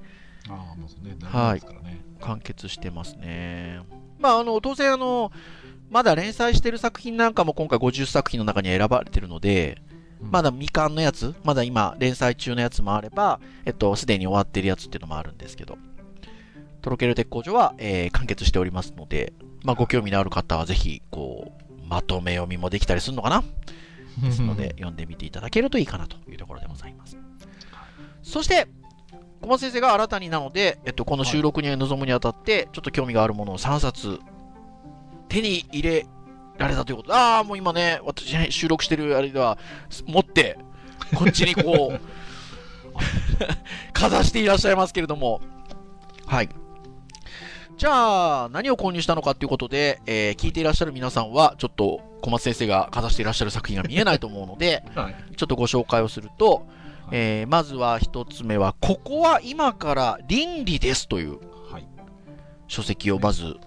[0.50, 1.62] ああ、もうね、はい。
[2.22, 3.80] 完結してますね。
[4.20, 5.32] まあ、あの、当然、あの、
[5.90, 9.82] まだ連載してる作品なんかも今回50作品の中に選ばれてるので、
[10.20, 15.78] うんまだ未完のやつ、まだ今連載中のやつもあれば、えっと、すでに終わってるやつっていうのもあるんですけど、
[16.82, 23.44] とろける鉄工所は、えー完結しておりますので、まあ、ご興味のある方はぜひ、こう、まとめ読みもできたりするのかな？
[24.22, 27.18] ですので、 読んでみていただけるといいかなというところでございます。
[28.24, 28.68] そして、
[29.42, 34.20] 小松先生が新たになので、えっと、この収録に臨むにあたって、ちょっと興味があるものを3冊、
[35.30, 36.08] 手に入れ
[36.58, 39.58] られたということで、ああ、もう今ね、私、収録してるあれでは、
[40.08, 40.58] 持って、
[41.14, 42.00] こっちにこう、
[43.94, 45.42] かざしていらっしゃいますけれども、
[46.26, 46.50] はい。
[47.78, 55.16] じゃあ、何を購入したのかということで、えー聞いていらっしゃる皆さんは、ちょっと小松先生がかざしていらっしゃる作品が見えないと思うので、はい。
[55.36, 56.66] ちょっとご紹介をすると、
[57.12, 61.88] えーまずは一つ目は、ここは今から倫理ですというはい。
[62.68, 63.58] 書籍をまず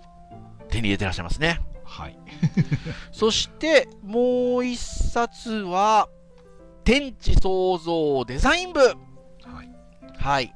[0.69, 1.61] 手に入れてらっしゃいますね。
[1.85, 2.19] はい。
[3.13, 6.09] そして、もう一冊は、
[6.85, 8.97] 天地創造デザイン部はい。
[10.17, 10.55] はい。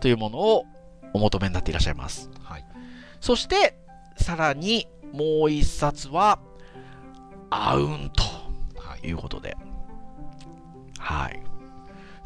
[0.00, 0.64] というものを
[1.12, 2.29] お求めになっていらっしゃいます。
[3.20, 3.24] はい。
[3.24, 3.76] そして、
[4.16, 6.38] さらにもう一冊は、
[7.50, 8.22] アウンと
[8.80, 9.08] はい。
[9.08, 9.56] いうことで。
[10.98, 11.40] はい。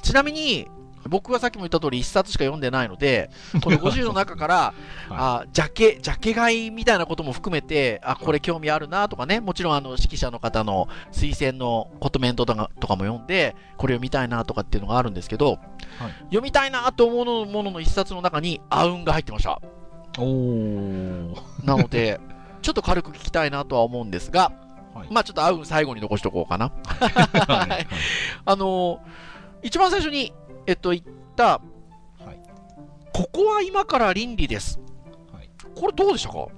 [0.03, 0.69] ちなみに、
[1.09, 3.31] 僕はさっきも言った通り一冊しか読んでないので、
[3.63, 4.75] この50の中から、
[5.11, 15.59] あジャケ、ジャケ買いみたいなことも含めて、あ、これ興味あるなとかね、もちろんあの指揮者の方の推薦のコトメントとかとかも読んで、これを見たいなとかっていうのがあるんですけど、はい
[16.25, 19.61] 読みたいなと思うのものの一冊の中に、アウンが入ってました。
[20.23, 22.21] なので、
[22.63, 24.53] ちょっと軽く聞きたいなとは思うんですが、
[24.95, 25.09] はい。
[25.11, 26.73] まあちょっとアウン最後に残しとこうかな。
[26.85, 27.71] はい。
[27.71, 27.87] は い
[28.45, 29.01] あの
[29.63, 30.33] 一番最初に、
[30.67, 31.03] えっと、言っ
[31.37, 31.61] た、はい。
[33.13, 34.79] ここは今から倫理です。
[35.33, 36.35] はいこれどうでしたか？
[36.35, 36.49] こ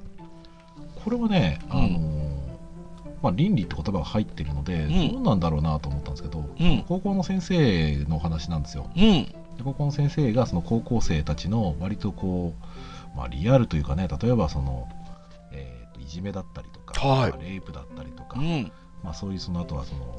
[1.11, 2.27] れはね、あうんのー
[3.23, 6.85] まあ、倫理って言葉が入ってるので、うんどうなんだろうなと思ったんですけど、うん。
[6.87, 8.91] 高校の先生のお話なんですよ。
[8.95, 9.03] うん。
[9.25, 9.33] で
[9.65, 12.67] 高校の先生がその高校生たちの割とこう、
[13.17, 14.89] まあ、リアルというかね例えばその、
[15.53, 17.31] えーといじめだったりとか、はい。
[17.31, 18.71] まあレイプだったりとか、うん。
[19.03, 20.19] まあ、そういうその後はその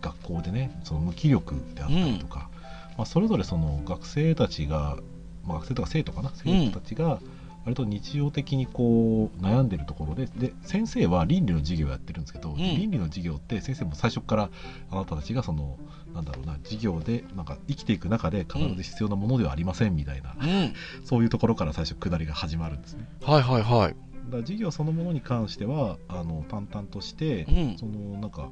[0.00, 2.48] 学校でねその無気力であったりとか、
[2.96, 4.96] まあ、それぞれその学生たちが、
[5.44, 7.20] まあ、学生とか生徒かな生徒たちが
[7.64, 12.56] 割と日常的にこう悩んでるところでで先生は倫理の授業をやってるんですけど、ん。
[12.56, 14.50] 倫理の授業って先生も最初から
[14.90, 15.76] あなたたちがその
[16.14, 20.72] なんだろうな授業でなんか生きていく中で必ず必要なものではありませんみたいな、うん。
[21.04, 23.08] そういうところから最初下りが始まるんですね。
[23.22, 23.96] はいはいはい。
[24.26, 27.76] だから授業そのものに関してはあの淡々として、うん。
[27.78, 28.50] そのなんか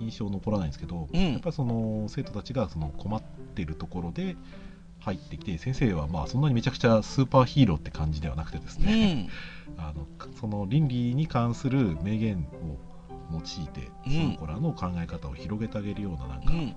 [0.00, 3.22] 印象残らないんですけど、うんやっぱりその生徒たちがその困っ
[3.54, 4.36] てるところで
[5.00, 9.28] 入ってきて先生はまあそんなにめちゃくちゃスーパーヒーローって感じではなくてですうね、ん。
[9.78, 10.06] あの
[10.40, 12.78] その倫理に関する名言を
[13.32, 16.74] 用いて、うんその子らの考え方を広げてあげるようななんか、うん。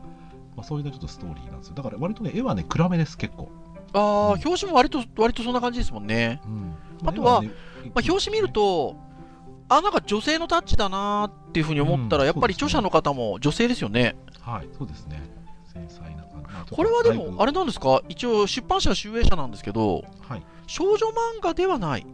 [0.57, 1.75] まあ、そういうちょっとストーリーなんですよ。
[1.75, 3.49] だから割とね絵はね暗めです結構、
[3.93, 6.41] ああ、表紙も割と、割とそんな感じですもんね。
[6.45, 7.53] うんあとは絵ね
[7.93, 8.95] まあ、表紙見ると、
[9.69, 14.15] あ、なんか女性のタッチだなーっていうふうに思ったら、うんやっぱり著者の方も女性ですよね。
[14.41, 15.21] はいそうですね。
[15.71, 18.01] 繊細な感じ、これはでも、あれなんですか？
[18.09, 20.43] 一応出版社集英社なんですけど、はい。
[20.65, 22.05] 少女漫画ではない。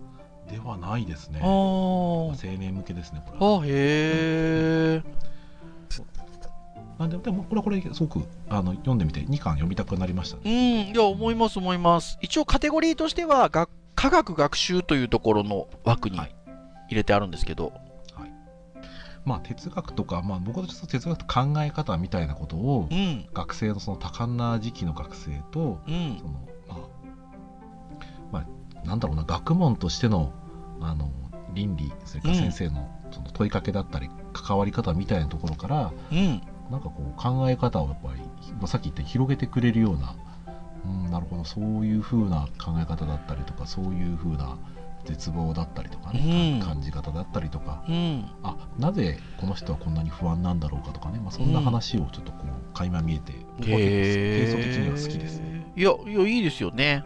[0.52, 1.40] ではないですね。
[1.42, 3.62] あ青ー年向けですねこれは。
[3.62, 4.96] あ、へえ。
[4.96, 5.04] なん
[7.08, 12.18] ででもこれはこれすごくあの読んでみて2巻読みたくなりましたうね、ん、いや、思います、思います。
[12.22, 16.36] 一応カテゴリーとしては、が科学学習というところの枠にはい。
[16.90, 17.74] 入れてあるんですけど、
[19.26, 26.18] まあ哲学とか、まあ、僕はちょっと哲学と考え方みたいなことをうん、学生のその多感な時期の学生とうん。
[26.20, 26.78] そ、のまあ、
[28.32, 28.48] ま
[28.84, 30.34] あ、なんだろうな学問としての
[30.82, 31.10] あの
[31.54, 36.42] 倫理それから先生のその問いかけだったり関わり方みたいなところからうん、
[36.74, 38.20] なんかこう考え方をやっぱり、
[38.54, 40.16] まあ、さっき言った広げてくれるような、
[40.86, 44.58] うん、なるほどそういう風な考え方だったりとかそういう風な
[45.06, 48.26] 絶望だったりとかね、うん感じ方だったりとかうん。
[48.42, 55.74] あなぜこの人はこんなに不安なんだろうかとかね、まあ、そんな話をちょっとこう垣間見えて、僕は結構テイスト的には好きですね。
[55.76, 57.04] いや、いや、いいですよね。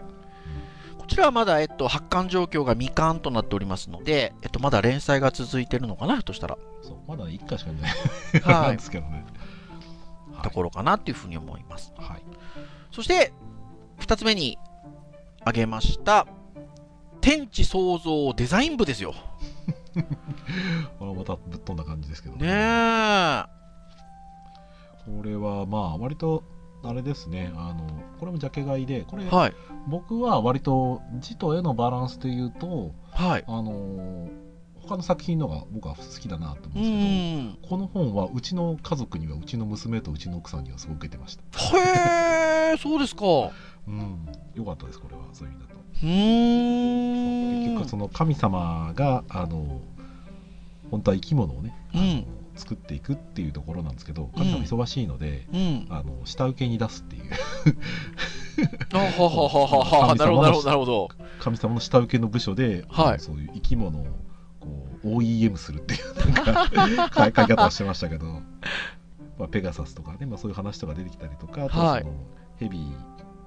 [0.97, 7.91] こちらはまだ、えっと、発刊状況が未完となっておりますので、えっと、まだ連載が続いてるのかな、ひょっとしたら、そうまだね1回しかない、
[8.41, 9.25] はいなんですけどね。
[10.38, 11.93] はいところかなっていうふうに思います。
[11.97, 12.21] はい
[12.91, 13.32] そして、
[14.00, 14.58] 二つ目に
[15.41, 16.26] 挙げました、
[17.21, 19.13] 天地創造デザイン部ですよ。
[20.97, 23.43] これはまたぶっ飛んだ感じですけどねえ。
[25.06, 26.43] これはまあ割と
[26.84, 27.88] あれですねあの
[28.19, 29.54] これもジャケ買いでこれ、はい。
[29.88, 33.43] 僕は割と字と絵のバランスでいうとはい。
[33.47, 34.28] あの
[34.88, 37.69] 他の作品のが僕は好きだなと思ううんですけど、ん。
[37.69, 41.43] この本はうちの家族にはうちの娘とうちの奥さんにはすごく受けてました
[41.78, 43.26] へえ、そうですか。
[43.26, 43.52] う
[43.88, 47.63] うんよかったですこれはそういう意味だとーん。
[47.65, 49.82] 結局その神様があの
[50.91, 52.26] 本当は生き物をね、うん
[52.58, 55.88] 作っていくっていうところなんですけど神様忙しいので、うん。
[55.91, 57.23] あの下請けに出すっていう
[58.93, 60.15] あははははは。
[60.15, 61.10] なるほど、なるほど、なるほど。
[61.39, 64.08] 神様の下請けの部署で、はいそういう生き物を
[65.04, 68.26] OEM するっていうなんか書い方をしてましたけど、
[69.38, 72.14] まあ、ペガサスとかね、まあ、そういう話とか出てきたりとかあとその
[72.58, 72.92] ヘビー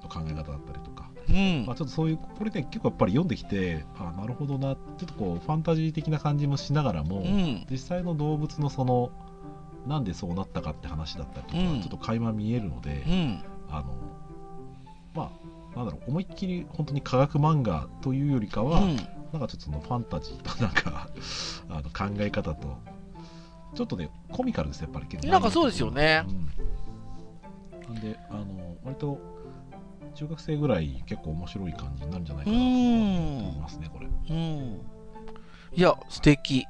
[0.02, 1.76] の考え方だったりとか、うんまあ、。
[1.76, 7.66] ちょっとそういうこれね結構やっぱり読んできてあなるほどなちょっとこうファンタジー的な感じもしながらも、うん。
[7.70, 9.10] 実際の動物のその
[9.86, 13.42] なんでそうなったかって話だったりとか、うんちょっと垣間見えるので、うん。
[13.70, 13.94] あの
[15.14, 15.32] ま
[15.74, 18.96] あなんだろう思いっきり本当に科学漫画というよりかは、うん。
[19.32, 21.08] なんかちょっとそのファンタジーとなんか
[21.68, 22.78] あの考え方と
[23.74, 29.18] ちょっとねコミカルですやっぱり結構なんかそうですよねうんなんであの割と
[30.14, 34.80] 中学生ぐらい結構面白い感じになるんじゃないかなとうん思いますねこれうん。
[35.72, 36.66] いや、素敵。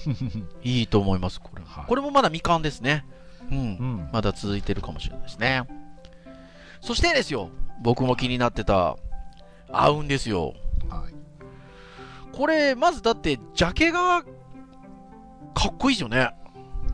[0.64, 1.62] いいと思います、これ。
[1.64, 3.04] はいこれもまだ未完ですね。
[3.50, 3.62] うんう。
[3.62, 5.62] んまだ続いてるかもしれないですね。
[6.80, 7.50] そしてですよ、
[7.82, 8.96] 僕も気になってた、
[9.70, 10.54] 合うんですよ。
[10.88, 11.14] はい
[12.36, 16.34] これ、まずだって、ジャケが、かっこいいですよね。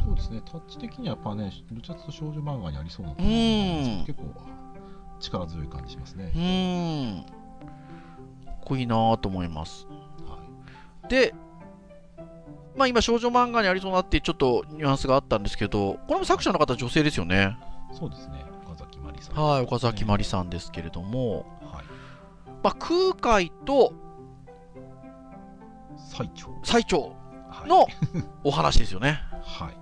[0.05, 3.16] そうですねタッチ的にはやっぱねどちらかと少女漫画にありそうなうん
[4.07, 4.24] 結構
[5.20, 7.22] 力強い感じしますねう、ーん。
[7.22, 7.31] か
[8.53, 9.87] っこいいなぁと思います。
[10.26, 10.38] は
[11.07, 11.35] いで、
[12.76, 17.57] まあ今少女漫画にありそうなってちょっとニュアンスがあったんですけど、これも作者の方女性ですよね。
[17.92, 21.85] そうですね岡崎まりさんはい、岡崎まりさんですけれども、はい
[22.62, 23.92] まあ空海と
[26.11, 27.16] 最長最長
[27.49, 27.87] はいの
[28.42, 29.23] お話ですよね。
[29.42, 29.77] はい。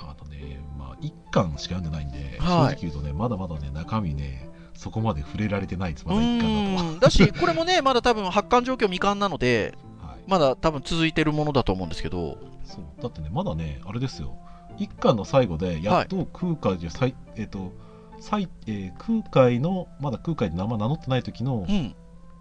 [0.00, 6.98] あのね、まあ、一巻しか読んでないんで、はい正直言うとね、まだまだね、中身ね、そこまで触れられてないです、うまだ一巻だーん。
[7.00, 10.06] だし、これもね、 まだ多分発刊状況未完なので、と。
[10.06, 10.18] はい。
[10.26, 13.02] まだ多分続いてるものだと思うんですけど、そう。
[13.02, 14.36] だってね、まだね、あれですよ。
[14.78, 17.72] 一巻の最後で、やっと空海じゃ、最えっ、と、
[18.20, 21.94] 最えー空海の、まだ空海で名前名乗ってない時の、うん。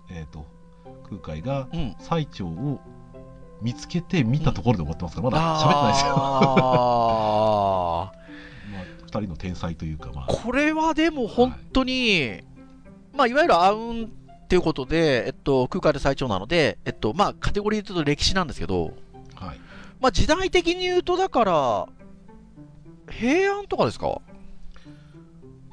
[0.09, 0.45] えっ、と、
[1.09, 1.95] 空海がうん。
[1.99, 2.79] 最澄を
[3.61, 6.13] 見つけて見たところで終わってますから、まだ喋ってないですよ。
[6.17, 8.11] あ
[8.71, 12.41] まあ、2人の天才というか、まあ、ーこれはでも本当に、
[13.15, 18.93] まあ、いわゆるアウンっていうことで、えっと、空海で最長なので、えっと、まあ、カテゴリーで言うと歴史なんですけど、
[19.35, 19.59] はい、
[19.99, 21.87] まあ、時代的に言うと、だから、
[23.11, 24.21] 平安とかですか？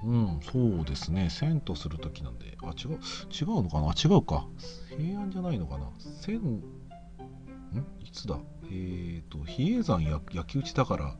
[0.03, 2.99] うん、そうですね、遷都するときなんで、あ、違う、
[3.33, 4.47] 違うのかな、あ違うか、
[4.99, 6.63] 平安じゃないのかな、千、ん？
[8.01, 8.39] いつだ、
[8.71, 11.15] えっ、と、比叡山や焼き討ちだから、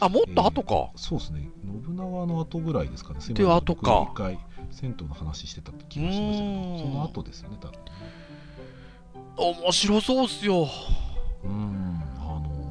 [0.00, 0.90] あ、もっと後か。
[0.96, 4.06] そうですね、信長の後ぐらいですかね、でません後か。
[4.08, 4.38] 僕一回、
[4.70, 7.78] 銭湯の話してた気がしましたけど、その後ですよね、多分。
[9.36, 10.68] 面白そうっすよ。
[11.44, 12.70] うーん、あのー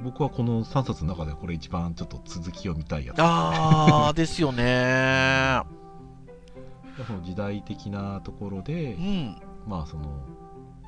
[0.00, 3.16] 僕はこの3冊の中でこれ一番ちょっと続きを見たいやつ。
[3.18, 5.60] あー、ですよね。
[7.04, 10.24] その時代的なところでう、ん、まあその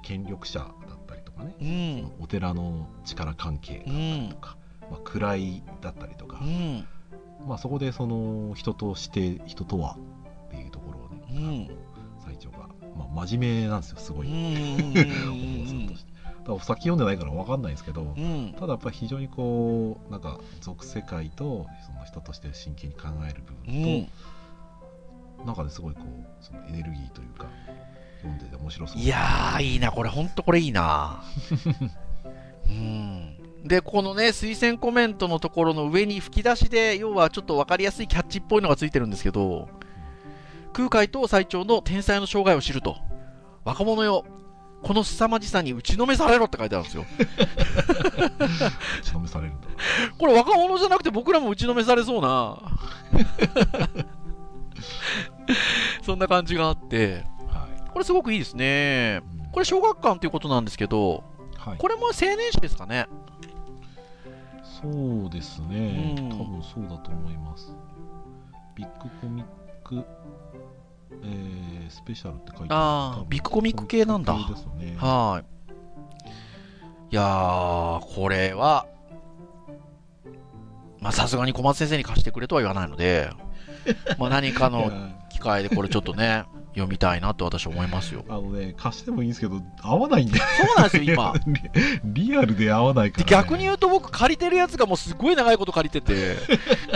[0.02, 1.64] 権力者だったりとかね、う
[2.20, 4.56] ん、お寺の力関係だったりとか、
[4.90, 6.86] まあ、位だったりとかう、ん、
[7.46, 9.96] まあ、そこでその人として人とは
[10.48, 11.76] っていうところをね、うん、
[12.24, 15.96] 最長が、まあ、真面目なんですよすごい、うん、
[16.52, 24.04] お先読んでないから分かんないんですけど、うん、ただやっぱり非常にこうなんか俗世界とその人として真剣に考える部う分ん。
[24.06, 24.10] と、
[25.44, 27.46] なんかねすごいこうそのエネルギーというか
[28.22, 31.22] 読んでて面白そういやー、いいな、これ、ほんとこれいいな。
[32.68, 33.36] うん。
[33.64, 39.68] で、このね、推薦コメントのところの上に吹き出しで、要はちょっと分かりやすいキャッチっぽいのがついてるんですけど、
[40.72, 42.96] 空海と最長の天才の生涯を知ると。
[43.64, 44.24] 若者よ、
[44.82, 47.04] この凄まじさに打ちのめされろって書いてあるんですよ。
[49.00, 49.66] 打ちのめされるんだ
[50.18, 52.58] これ若者じゃなくて僕らも打ちのめされそうな
[56.02, 59.20] そんな感じがあってはい、これすごくいいですね。
[59.44, 59.50] うん。
[59.52, 61.24] これ小学館ということなんですけど
[61.56, 63.06] はい、これも青年誌ですかね。
[64.80, 64.88] そ
[65.26, 66.28] うですね、うん。
[66.30, 67.74] 多分そうだと思います。
[68.74, 69.46] ビッグコミッ
[69.84, 70.06] ク、
[71.22, 74.34] えースペシャルって書いてあー多分ビッグコミック系なんだ。
[74.34, 74.96] ね。
[74.96, 75.50] はい。
[77.12, 78.86] いやーこれは
[81.00, 83.30] まあさすがに小松先生に貸してくれとは言わないので
[84.18, 84.90] まあ何かいのや
[85.30, 88.24] 機会でこれちょっとね読みたいなと私は思いますよ。
[88.28, 91.34] あのね貸してもいいんですけど合わないんでそうなんですよ今。
[92.04, 96.36] リ リアルで合わないかでら、ね、逆に言うと僕借りてるやつがもうすごい長いこと借りてて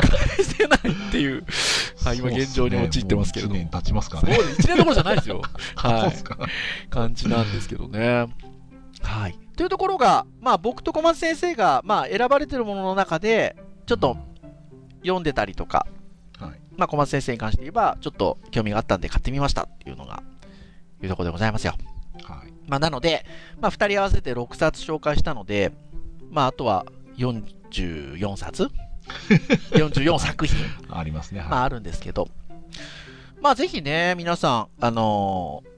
[0.01, 0.79] 返せない
[1.09, 1.45] っていう。
[2.05, 3.57] はい今現状に陥ってますけれども。
[3.57, 4.63] う1年経ちますかそうらねです。
[4.63, 5.43] 1年どころじゃないですよ。
[5.77, 6.91] はい。
[6.91, 8.27] 感じなんですけどね。
[9.03, 9.39] はい。
[9.57, 14.17] というところがまあ僕と小松先生がまあ選ばれてるものの中でちょっと
[15.03, 15.87] 読んでたりとか
[16.49, 16.61] はい。
[16.77, 20.23] まあ小松先生に関して言えばちょっと興味があったんで買ってみましたっていうのが
[21.03, 21.75] いうところでございますよ。
[22.23, 22.53] はい。
[22.67, 23.25] まあ、なので、
[23.61, 25.73] まあ、2人合わせて6冊紹介したので、
[26.31, 26.87] まあ、あとは
[27.19, 28.69] 44冊
[29.73, 30.57] ?44 作品、
[30.89, 31.41] ありますね。
[31.41, 32.29] はい、まあ、あるんですけど、
[33.41, 35.74] まあ、ぜひね、皆さん、あのー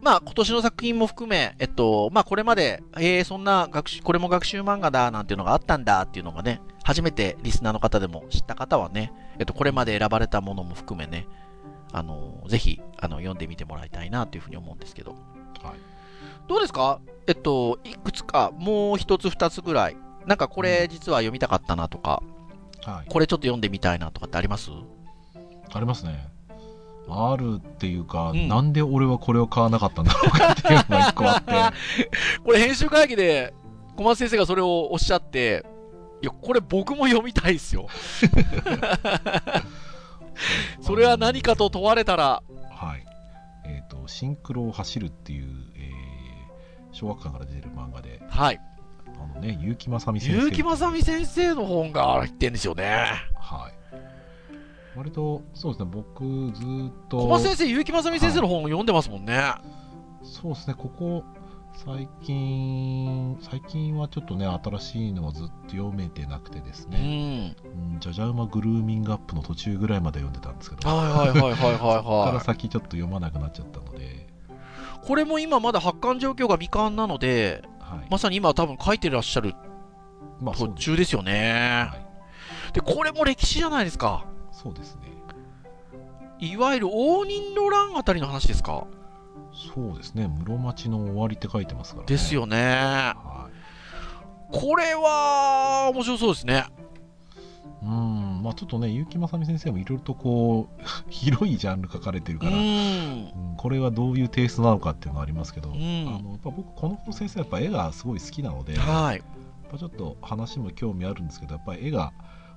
[0.00, 11.26] まあ、今年の作品も含め、えっと、まあ、これまで、えー、そんな学習、これも学習漫画だ、なんていうのがあったんだっていうのがね、初めてリスナーの方でも知った方はね、えっと、これまで選ばれたものも含めね、
[11.92, 15.20] あのーぜひ、あの、読んでみてもらいたいなというふうに思うんですけど、はい。
[16.48, 17.00] どうですか？
[17.26, 22.22] えっと、いくつか、もう一つ二つぐらい、なんかこれ実は読みたかったなとか、
[22.84, 24.70] はい、これちょっと読んでみたいなとかってあります？
[25.74, 26.28] ありますね
[27.10, 31.52] あるっていうか、うんなんで俺はこれを買わなかったんだろうかっていうのが一個あって
[32.44, 33.54] これ編集会議で
[33.96, 35.66] 小松先生がそれをおっしゃって、
[36.22, 37.88] いや、これ僕も読みたいですよ。
[40.80, 43.04] それは何かと問われたら、はい
[43.66, 45.98] えっ、とシンクロを走るっていう、えー
[46.98, 48.60] 小学館から出てる漫画ではい。
[49.06, 53.06] あのね結城正美先生結城正美先生の本が入ってんですよね。
[54.90, 59.54] はい割とそうですね僕ずっと小松先生、結城正美先生の本を読んでますもんね。
[60.22, 61.24] そうですねここ
[61.84, 67.56] 最近最近はちょっとね新しいのはずっと読めてなくてですうね、ん。
[67.94, 74.08] うん、じゃじゃ馬グルーミングアップの途中ぐらいまで読んでたんですけど、はいはいはいはいはいそこからは先ちょっと読まなくなっちゃったので、い。
[75.06, 79.54] これも今まだ発刊状況が未完なので、はいまさに今多分書いてらっしゃる
[80.40, 81.88] 途まあそうです中ですよね。
[81.90, 81.96] は
[82.70, 84.24] い、で、これも歴史じゃないですか。
[84.60, 85.02] そうですね。
[86.40, 88.86] いわゆる応仁の乱あたりの話ですか？
[89.74, 90.28] そうですね。
[90.28, 92.06] 室町の終わりって書いてますからね。
[92.08, 92.56] ですよね。
[92.66, 93.48] は
[94.52, 96.64] これは面白そうですね。
[97.82, 98.36] い、うん。
[98.36, 102.62] うんまあ、ちょっとね結城正美先生もいろいろとこう 広いジャンル書かれてるから、うん。
[102.62, 105.76] うんこれはどういうテイストなのかっていうのはありますけど、うん。
[105.76, 109.22] あのやっぱ僕この子の先生はやっぱ絵がすごい好きなので、やっはい
[109.70, 112.12] ぱちょっと話も興味あるんですけどやっぱり絵が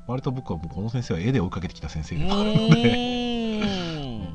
[0.08, 4.32] 割と僕はもうこの先生は絵で追いかけてきた先生うでもあるので、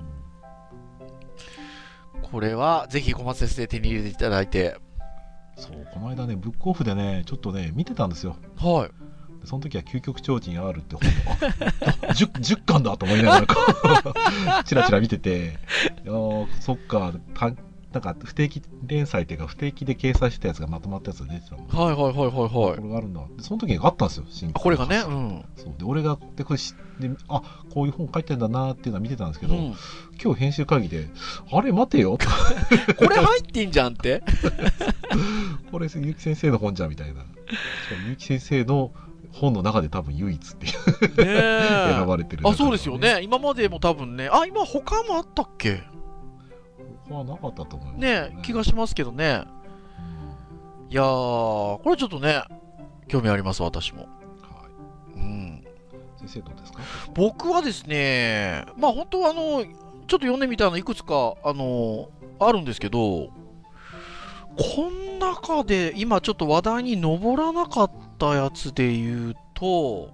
[2.31, 4.77] これはぜひ小松先生手に入れていただいて。
[5.59, 8.37] そうこの間ねブックオフでねちょっとね見てたんですよ。
[8.57, 9.41] はい。
[9.41, 11.13] でその時は究極超人 R って本を。
[12.09, 15.59] あ 10, 10巻だと思いながら チラチラ見てて。
[16.07, 17.53] あーそっかた
[17.97, 22.77] なんか不定期連載っていうか不定期で掲載してたやつがまとまったやつが出てたのはいはいはいはいはい。
[22.77, 23.21] これがあるんだ。
[23.39, 24.99] でその時にあったんですよ新あこれがね？
[24.99, 25.45] うん。
[25.57, 25.75] そう。
[25.79, 27.41] で俺がでこれ知ってあ
[27.73, 29.75] こういう本書いてんだなっていうのは見てたんですけど、うん。
[30.23, 31.09] 今日編集会議で
[31.51, 32.19] あれ待てよ。
[32.99, 34.23] これ入ってんじゃんって。
[35.73, 37.23] これ結城先生の本じゃんみたいな。
[38.19, 38.93] 結城先生の
[39.33, 40.73] 本の中で多分唯一っていう。
[40.73, 40.75] ね
[41.19, 41.93] え。
[41.97, 42.45] 選ばれてる中で。
[42.49, 43.21] はあそうですよね。
[43.23, 44.29] 今までも多分ね。
[44.31, 45.75] あ今他もあったっけ？
[45.77, 45.96] 他
[47.15, 48.39] はなかったと思いますね。
[48.43, 49.45] 気がしますけどね。
[50.89, 51.05] いやー
[51.83, 52.43] これちょっとね
[53.09, 54.03] 興味あります私も。
[54.03, 54.69] は
[55.15, 55.19] い。
[55.19, 55.65] うん。
[56.19, 56.81] 先生どうですか？
[57.15, 59.69] 僕はですねまあ本当はあのちょっ
[60.07, 63.31] と読んでみたのいくつかあのあるんですけどこ
[65.21, 70.11] の中で今ちょっと話題に上らなかったやつで言うと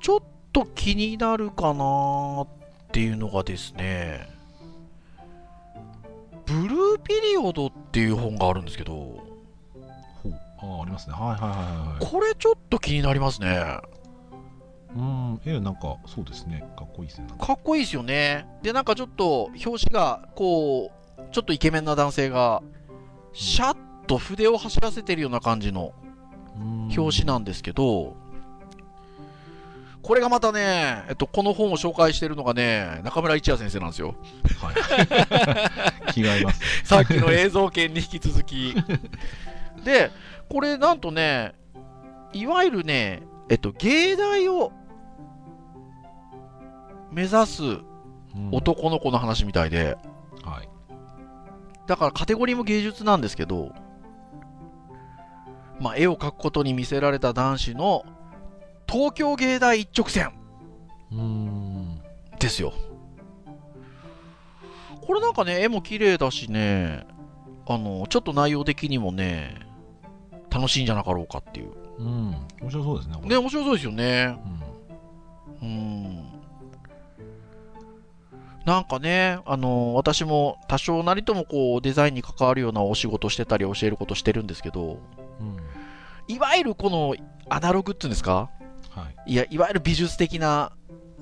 [0.00, 0.20] ちょっ
[0.52, 2.48] と気になるかなっ
[2.92, 4.28] ていうのがですね
[6.46, 8.92] ブルーピリオドっていう本があるんですけど。
[8.92, 10.32] ほう。
[10.58, 11.14] あありますね。
[11.14, 12.06] はいはいはいはい。
[12.06, 13.78] これちょっと気になりますね。
[14.96, 15.40] うん。
[15.44, 16.64] えなんかそうですね。
[16.76, 17.26] かっこいいですね。
[17.38, 18.46] かかっこいいですよね。
[18.62, 22.62] で、なんかちょっと、表紙が、こう、ちょっとイケメンな男性が、
[23.32, 23.76] シャッ
[24.06, 25.92] と筆を走らせてるような感じの
[26.56, 26.92] うん。
[26.96, 28.14] 表紙なんですけど、
[30.02, 34.14] これがまたね、えっと、この本を紹介してるのがね、中村一也先生なんですよ。
[34.60, 36.60] はい気が合います。
[36.84, 38.74] さっきの映像権に引き続き。
[39.84, 40.10] で、
[40.48, 41.54] これなんとね、
[42.32, 44.72] いわゆるね、えっと、芸大を
[47.10, 48.50] 目指すうん。
[48.50, 49.96] 男の子の話みたいで、
[50.42, 50.68] はい。
[51.86, 53.72] だからカテゴリーも芸術なんですけど、
[55.80, 58.04] まあ、絵を描くことに見せられた男子の
[58.88, 60.32] 東京芸大一直線
[61.12, 62.00] うん。
[62.40, 62.72] ですよ。
[65.06, 67.06] これなんかね、絵も綺麗だしね、
[67.66, 69.54] あの、ちょっと内容的にもね、
[70.50, 71.72] 楽しいんじゃなかろうかっていう。
[71.98, 72.30] うん。
[72.60, 74.36] 面白そうですねね、面白そうですよね。
[75.60, 75.68] うん。
[75.68, 76.24] うん。
[78.64, 84.98] なんかね、あの、私も多少なりともこう、デザインに関わるようなお仕事してたり教えることしてるんですけど、
[85.40, 85.56] うん。
[86.28, 87.14] いわゆるこの
[87.50, 88.50] アナログっていうんですか？
[88.90, 89.32] はい。
[89.32, 90.72] いや、いわゆる美術的な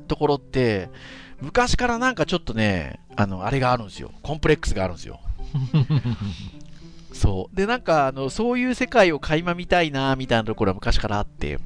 [0.07, 0.89] ところって、
[1.41, 4.11] 昔からなんかちょっとね、あの、あれがあるんですよ。
[4.23, 5.21] コンプレックスがあるんですよ。
[7.13, 7.57] そう。
[7.57, 11.59] で、なんか、あの、そういう世界を垣間見たいな、みたいなところは昔からあって、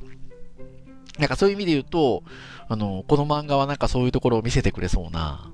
[1.18, 2.24] なんかそういう意味で言うと、
[2.68, 5.50] あの、この漫画はなんかそういうところを見せてくれそうな、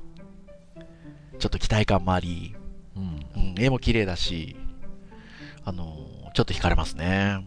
[1.39, 2.55] ちょっと期待感もあり、
[2.97, 4.57] うんうん、絵も綺麗だし、
[5.65, 5.97] あの、
[6.35, 7.47] ちょっと惹かれますね。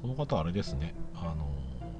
[0.00, 1.48] この方あれですねあの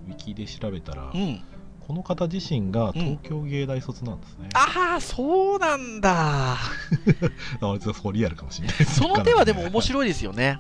[0.09, 1.43] ウィキで調べたらうん。
[1.87, 6.57] この方自身が東京芸大卒なんですね、ああ、そうなんだ。
[6.59, 10.59] あいつはそうリアルかもしれないです その手はでも面白いですよね。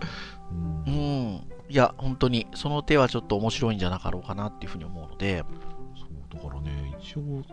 [0.53, 1.43] うんうん。
[1.69, 5.45] いや、本当に、その手はちょっと面白いんじゃなかろうかなっていうふうに思うので、
[5.97, 7.45] そうだからね一応ウ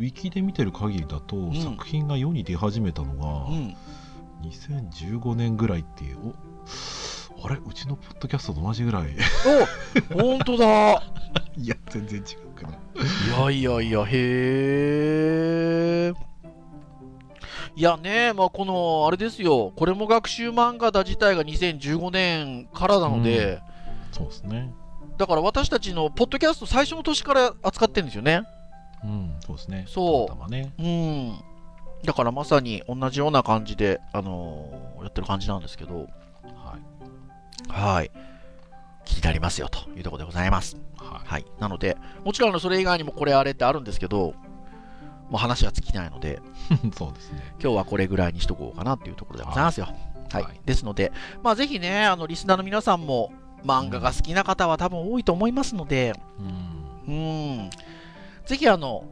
[0.00, 3.76] ィキで見てる限りだと、ん作品が世に出始めたのが、うん。
[4.42, 6.34] 2015年ぐらいっていうお
[7.46, 7.60] あれ？
[7.64, 9.08] うちのポッドキャストと同じぐらい。
[10.10, 11.02] お本当だ。
[11.56, 12.26] いや全然違う
[12.58, 12.72] けど。
[12.72, 14.06] いやいやいや、へ
[16.10, 16.12] え。
[17.76, 23.60] いやね、まあ、この、あれですよ、これも学習漫画だ自体が2015年からなので、
[24.12, 24.72] そうですね。
[25.18, 28.42] だから私たちのポッドキャスト最初の年から扱ってるんですよね。
[29.04, 29.84] うんそうですね。
[29.88, 30.50] そう。
[30.50, 30.72] ね。
[30.78, 31.38] うん。
[32.04, 36.08] だからまさに同じような感じで、あのーやってる感じなんですけど、
[37.68, 38.10] はいはい。
[39.04, 40.76] 気になりますよというところでございます。
[40.96, 41.44] ははい。
[41.60, 44.34] なので、もちろんそれ以外にもこれあれってあるんですけど、
[45.30, 46.40] もう話は尽きないので、
[46.84, 49.86] い そうですね今日はこれぐらいにしとこうかなっていうところでございますよ。
[50.30, 50.42] はい。
[50.42, 53.32] はいですので、まあぜひね、あのリスナーの皆さんも
[53.64, 56.76] 漫画が好きな方は多分多いと思いますので、うん
[57.08, 57.12] う
[57.66, 57.70] ん。
[58.44, 59.04] ぜひあの、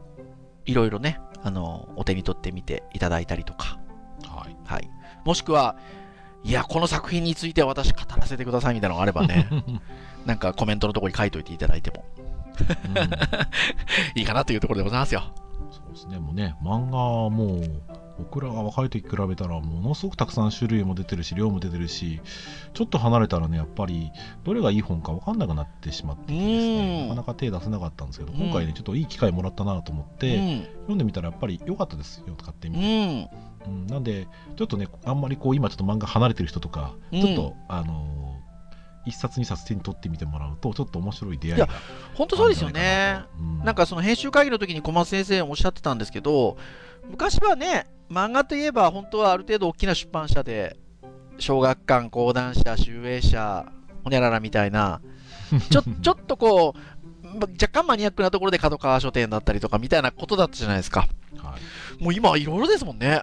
[0.66, 3.78] いろいろね、あの、お手に取ってみていただいたりとか、
[4.26, 4.90] はいはい。
[5.24, 5.76] もしくは、
[6.44, 9.48] いや、この作品については私語らせてくださいみたいなのがあればね、
[10.26, 12.04] なんかコメントのところに書いといていただいても
[14.14, 15.22] いいかなというところでございますよ。
[15.70, 17.82] そうですね、もうね、漫画はもう、
[18.18, 22.20] 僕らが若い時比べたら、ものすごくたくさん種類も出てるし、量も出てるし、
[22.74, 24.12] ちょっと離れたらね、やっぱり、
[24.44, 30.62] どれがいい本か分かんなくなってしまってですね、うんなかなか手出せなかったんですけど、うん今回ね、ちょっといい機会もらったなと思って、うん。
[30.62, 33.22] 読んでみたらやっぱり良かったですよ、買ってみうて。
[33.22, 33.28] ん。
[33.66, 38.24] うん、なんで、ちょっとね、あんまりこう、今ちょっと漫画離れてる人とか、うんちょっと、あのー
[39.06, 41.68] 一冊二冊手に取ってみてもらうと、ちょっと面白い出会いが
[42.14, 43.22] 本当そうですよね。
[43.38, 46.56] うんなんかその編集会議の時に小松先生おっしゃってたんですけど、
[47.10, 50.78] 昔はね、漫画といえば本当はある程度大きな出版社で、
[51.38, 53.66] 小学館、講談社、集英社、
[54.04, 55.02] ほにゃららみたいな、
[55.70, 61.00] ちょちょっとこう、ま若干マニアックなところで角川書店だったりとかみたいなことだったじゃないですか。
[61.36, 61.60] はい
[61.98, 63.22] もう今いろいろですもんね。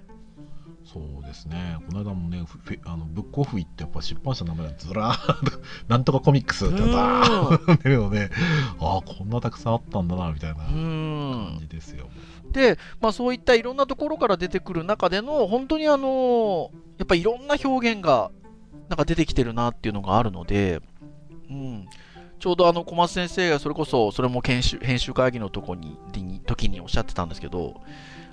[0.94, 2.44] そうですね、この間もね、
[2.84, 8.30] あのブックオフ行って、やっぱ出版社の名前がずらーっと、 なんとかコミックスってバーンって出るので、
[8.80, 11.58] ああ、こんなたくさんあったんだな、みたいなう感ん。
[11.62, 12.10] じですよ。
[12.52, 18.30] で、まあそういったいろんなところから出てくる中での、本当にあの、やっぱいろんな表現が、
[18.89, 20.82] なんか出てきてるなっていうのがあるので、
[21.50, 21.88] うん。
[22.39, 27.80] ちょうどあの小松先生がそれこそ、それも研修編集会議のとこに、に時におっしゃってたんですけど、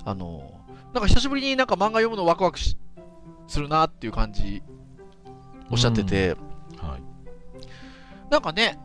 [0.04, 0.60] あの、
[0.98, 2.76] なんか久しぶりになんか漫画読むのワクワクし
[3.46, 4.64] するなっていう感じ、
[5.70, 6.30] おっしゃってて、
[6.76, 8.80] はい、なんかね、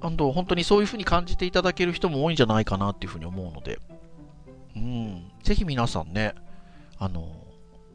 [0.00, 3.78] 本当にそういう風に感じていただける人も多いんじゃないかなっていう風に思うので、
[4.74, 6.34] うん、ぜひ皆さんね、
[6.98, 7.32] あの、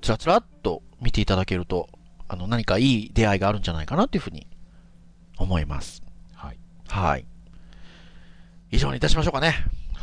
[0.01, 1.89] つらつらっと見ていただけると、
[2.29, 4.47] あの、何かいい出会いがあるんじゃないかなっていう風に
[5.37, 6.01] 思います。
[6.33, 7.25] はい、はい。
[8.71, 9.55] 以上にいたしましょうかね。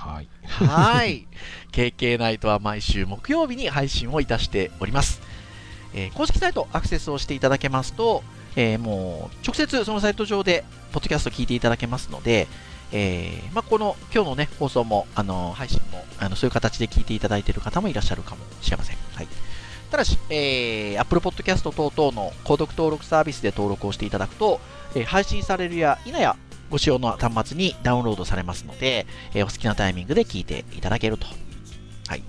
[0.05, 1.27] はい、はい。
[1.73, 5.23] KK ナイトは毎週木曜日に配信をいたしております。
[5.95, 8.23] えー公式サイトアクセスをしていただけますと、
[8.57, 12.47] えーもう直接そのサイト上でポッドキャスト聞いていただけますので、
[12.93, 18.97] えーまあ、この今日のね放送もあの配信もあのそういう形で聞いていただいている方もいらっしゃるかもしれません。
[19.15, 19.29] はい。
[19.91, 24.61] ただし、えー、Apple Podcast 等々の購読登録サービスで登録をしていただくと、
[24.95, 26.37] えー配信されるや否や
[26.71, 31.27] ご使用の端末にダウンロードされますので、えーお好きなタイミングで聞いていただけると。
[32.09, 32.23] はい。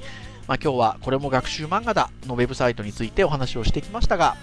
[0.48, 4.36] まあ、今日はこれも学習漫画だのウェブサイトについてお話をしてきましたが、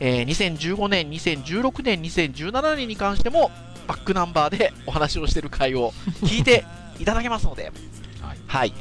[0.00, 3.50] えー2015年、2016年、2017年に関しても
[3.86, 5.92] バックナンバーでお話をしている回を
[6.22, 6.64] 聞いて
[7.00, 7.72] いただけますので、
[8.22, 8.74] はい、はい。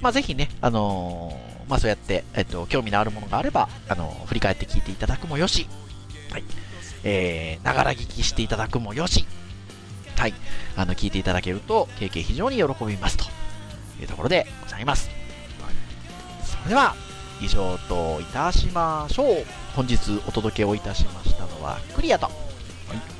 [0.00, 5.66] まあ、ぜひね、あのーまあ、そうやって、えっと、興味のあるものがあれば、あのー振り返って聞いていただくもよし、
[6.30, 6.44] はい。
[7.04, 9.26] えー、ながら聞きしていただくもよし、
[10.22, 10.34] はい。
[10.76, 13.24] あの、聞いていただけると、経験非常に喜びますと
[14.00, 15.10] いうところでございます。
[16.44, 16.94] それでは、
[17.40, 19.44] 以上といたしましょう。
[19.74, 22.26] 本日お届けをいたしましたのはクリアと。
[22.26, 22.34] はい、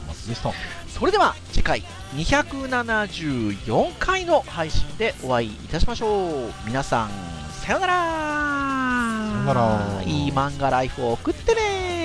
[0.06, 0.52] 小松でした。
[0.86, 1.82] それでは次回
[2.14, 6.52] 274回の配信でお会いいたしましょう。
[6.66, 7.10] 皆さん、
[7.50, 12.01] さようならさようならいい漫画ライフを送ってね